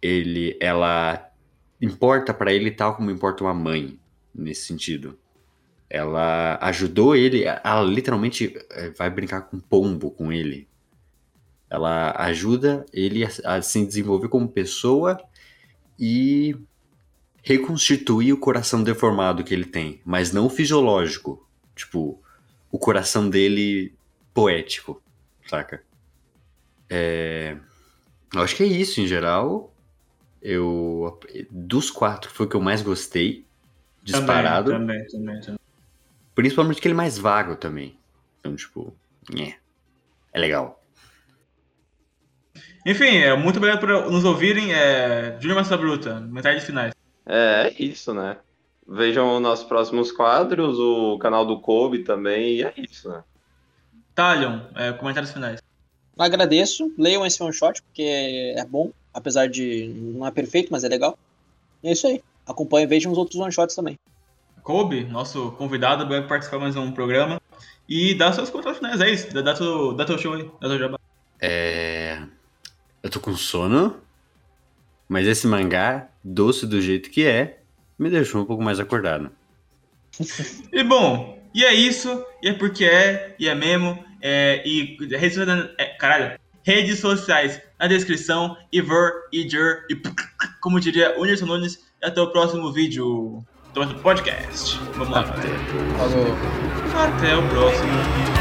Ele, 0.00 0.56
ela 0.60 1.28
importa 1.80 2.32
para 2.32 2.52
ele 2.52 2.70
tal 2.70 2.94
como 2.94 3.10
importa 3.10 3.42
uma 3.42 3.52
mãe, 3.52 3.98
nesse 4.32 4.68
sentido. 4.68 5.18
Ela 5.88 6.56
ajudou 6.62 7.16
ele, 7.16 7.42
ela 7.42 7.82
literalmente 7.82 8.56
é, 8.70 8.90
vai 8.90 9.10
brincar 9.10 9.40
com 9.40 9.58
pombo 9.58 10.12
com 10.12 10.32
ele. 10.32 10.68
Ela 11.68 12.14
ajuda 12.16 12.86
ele 12.92 13.24
a, 13.24 13.30
a 13.44 13.62
se 13.62 13.84
desenvolver 13.84 14.28
como 14.28 14.48
pessoa 14.48 15.20
e 15.98 16.54
reconstituir 17.42 18.32
o 18.32 18.38
coração 18.38 18.84
deformado 18.84 19.42
que 19.42 19.52
ele 19.52 19.64
tem, 19.64 20.00
mas 20.04 20.30
não 20.30 20.48
fisiológico. 20.48 21.44
Tipo, 21.74 22.22
o 22.70 22.78
coração 22.78 23.28
dele 23.28 23.98
poético, 24.34 25.02
saca? 25.46 25.82
É... 26.88 27.56
Eu 28.34 28.42
acho 28.42 28.56
que 28.56 28.62
é 28.62 28.66
isso 28.66 29.00
em 29.00 29.06
geral. 29.06 29.74
Eu. 30.40 31.18
Dos 31.50 31.90
quatro 31.90 32.30
foi 32.30 32.46
o 32.46 32.48
que 32.48 32.56
eu 32.56 32.60
mais 32.60 32.82
gostei. 32.82 33.44
Disparado. 34.02 34.70
Também, 34.70 35.06
também, 35.06 35.40
também. 35.40 35.58
Principalmente 36.34 36.76
porque 36.76 36.88
ele 36.88 36.94
é 36.94 36.96
mais 36.96 37.18
vago 37.18 37.56
também. 37.56 37.98
Então, 38.38 38.54
tipo, 38.56 38.94
é. 39.38 39.54
É 40.32 40.38
legal. 40.38 40.82
Enfim, 42.86 43.18
é, 43.18 43.36
muito 43.36 43.58
obrigado 43.58 43.80
por 43.80 44.10
nos 44.10 44.24
ouvirem. 44.24 44.72
É, 44.72 45.36
Júnior 45.38 45.58
Massa 45.58 45.76
Bruta, 45.76 46.20
metade 46.20 46.60
de 46.60 46.66
finais. 46.66 46.94
É, 47.26 47.68
é 47.68 47.82
isso, 47.82 48.14
né? 48.14 48.38
Vejam 48.88 49.36
os 49.36 49.42
nossos 49.42 49.66
próximos 49.66 50.10
quadros, 50.10 50.78
o 50.78 51.18
canal 51.18 51.44
do 51.44 51.60
Kobe 51.60 52.00
também, 52.00 52.56
e 52.56 52.62
é 52.64 52.72
isso, 52.76 53.08
né? 53.08 53.22
Talion, 54.20 54.60
é, 54.74 54.92
comentários 54.92 55.32
finais. 55.32 55.62
Agradeço, 56.18 56.92
leiam 56.98 57.24
esse 57.24 57.42
one 57.42 57.54
shot, 57.54 57.80
porque 57.80 58.52
é 58.54 58.62
bom, 58.66 58.90
apesar 59.14 59.48
de 59.48 59.88
não 59.96 60.26
é 60.26 60.30
perfeito, 60.30 60.68
mas 60.70 60.84
é 60.84 60.88
legal. 60.88 61.18
E 61.82 61.88
é 61.88 61.92
isso 61.92 62.06
aí. 62.06 62.22
Acompanhe 62.46 62.84
e 62.84 62.86
vejam 62.86 63.10
os 63.10 63.16
outros 63.16 63.40
one 63.40 63.50
shots 63.50 63.74
também. 63.74 63.98
Kobe, 64.62 65.04
nosso 65.04 65.52
convidado, 65.52 66.06
vai 66.06 66.26
participar 66.26 66.58
mais 66.58 66.76
um 66.76 66.92
programa. 66.92 67.40
E 67.88 68.14
dá 68.14 68.30
seus 68.30 68.50
comentários 68.50 68.78
finais, 68.78 69.00
é 69.00 69.10
isso. 69.10 69.32
Dá, 69.32 69.40
dá, 69.40 69.54
teu, 69.54 69.94
dá 69.94 70.04
teu 70.04 70.18
show 70.18 70.34
aí, 70.34 70.50
dá 70.60 70.68
teu 70.68 70.78
jabá. 70.78 70.98
É. 71.40 72.22
Eu 73.02 73.08
tô 73.08 73.20
com 73.20 73.34
sono, 73.34 74.02
mas 75.08 75.26
esse 75.26 75.46
mangá, 75.46 76.10
doce 76.22 76.66
do 76.66 76.78
jeito 76.78 77.08
que 77.08 77.26
é, 77.26 77.60
me 77.98 78.10
deixou 78.10 78.42
um 78.42 78.44
pouco 78.44 78.62
mais 78.62 78.78
acordado. 78.78 79.30
e 80.70 80.84
bom, 80.84 81.42
e 81.54 81.64
é 81.64 81.72
isso, 81.72 82.22
e 82.42 82.48
é 82.48 82.52
porque 82.52 82.84
é, 82.84 83.34
e 83.38 83.48
é 83.48 83.54
mesmo, 83.54 84.09
É, 84.20 84.62
e 84.66 84.96
redes 85.16 85.34
sociais, 85.34 85.70
é, 85.78 85.84
caralho, 85.86 86.38
redes 86.62 86.98
sociais 86.98 87.60
na 87.78 87.86
descrição. 87.86 88.56
Iver, 88.72 89.12
Iger 89.32 89.86
e 89.90 90.00
como 90.60 90.80
diria 90.80 91.14
Whindersson 91.18 91.46
Nunes. 91.46 91.90
Até 92.02 92.20
o 92.20 92.28
próximo 92.28 92.72
vídeo. 92.72 93.44
Até 93.70 93.70
o 93.70 93.72
próximo 93.72 94.00
podcast. 94.00 94.78
Vamos 94.94 95.10
lá. 95.10 95.20
Até. 95.20 95.48
Falou. 95.98 96.36
Até 96.96 97.36
o 97.36 97.48
próximo. 97.48 98.39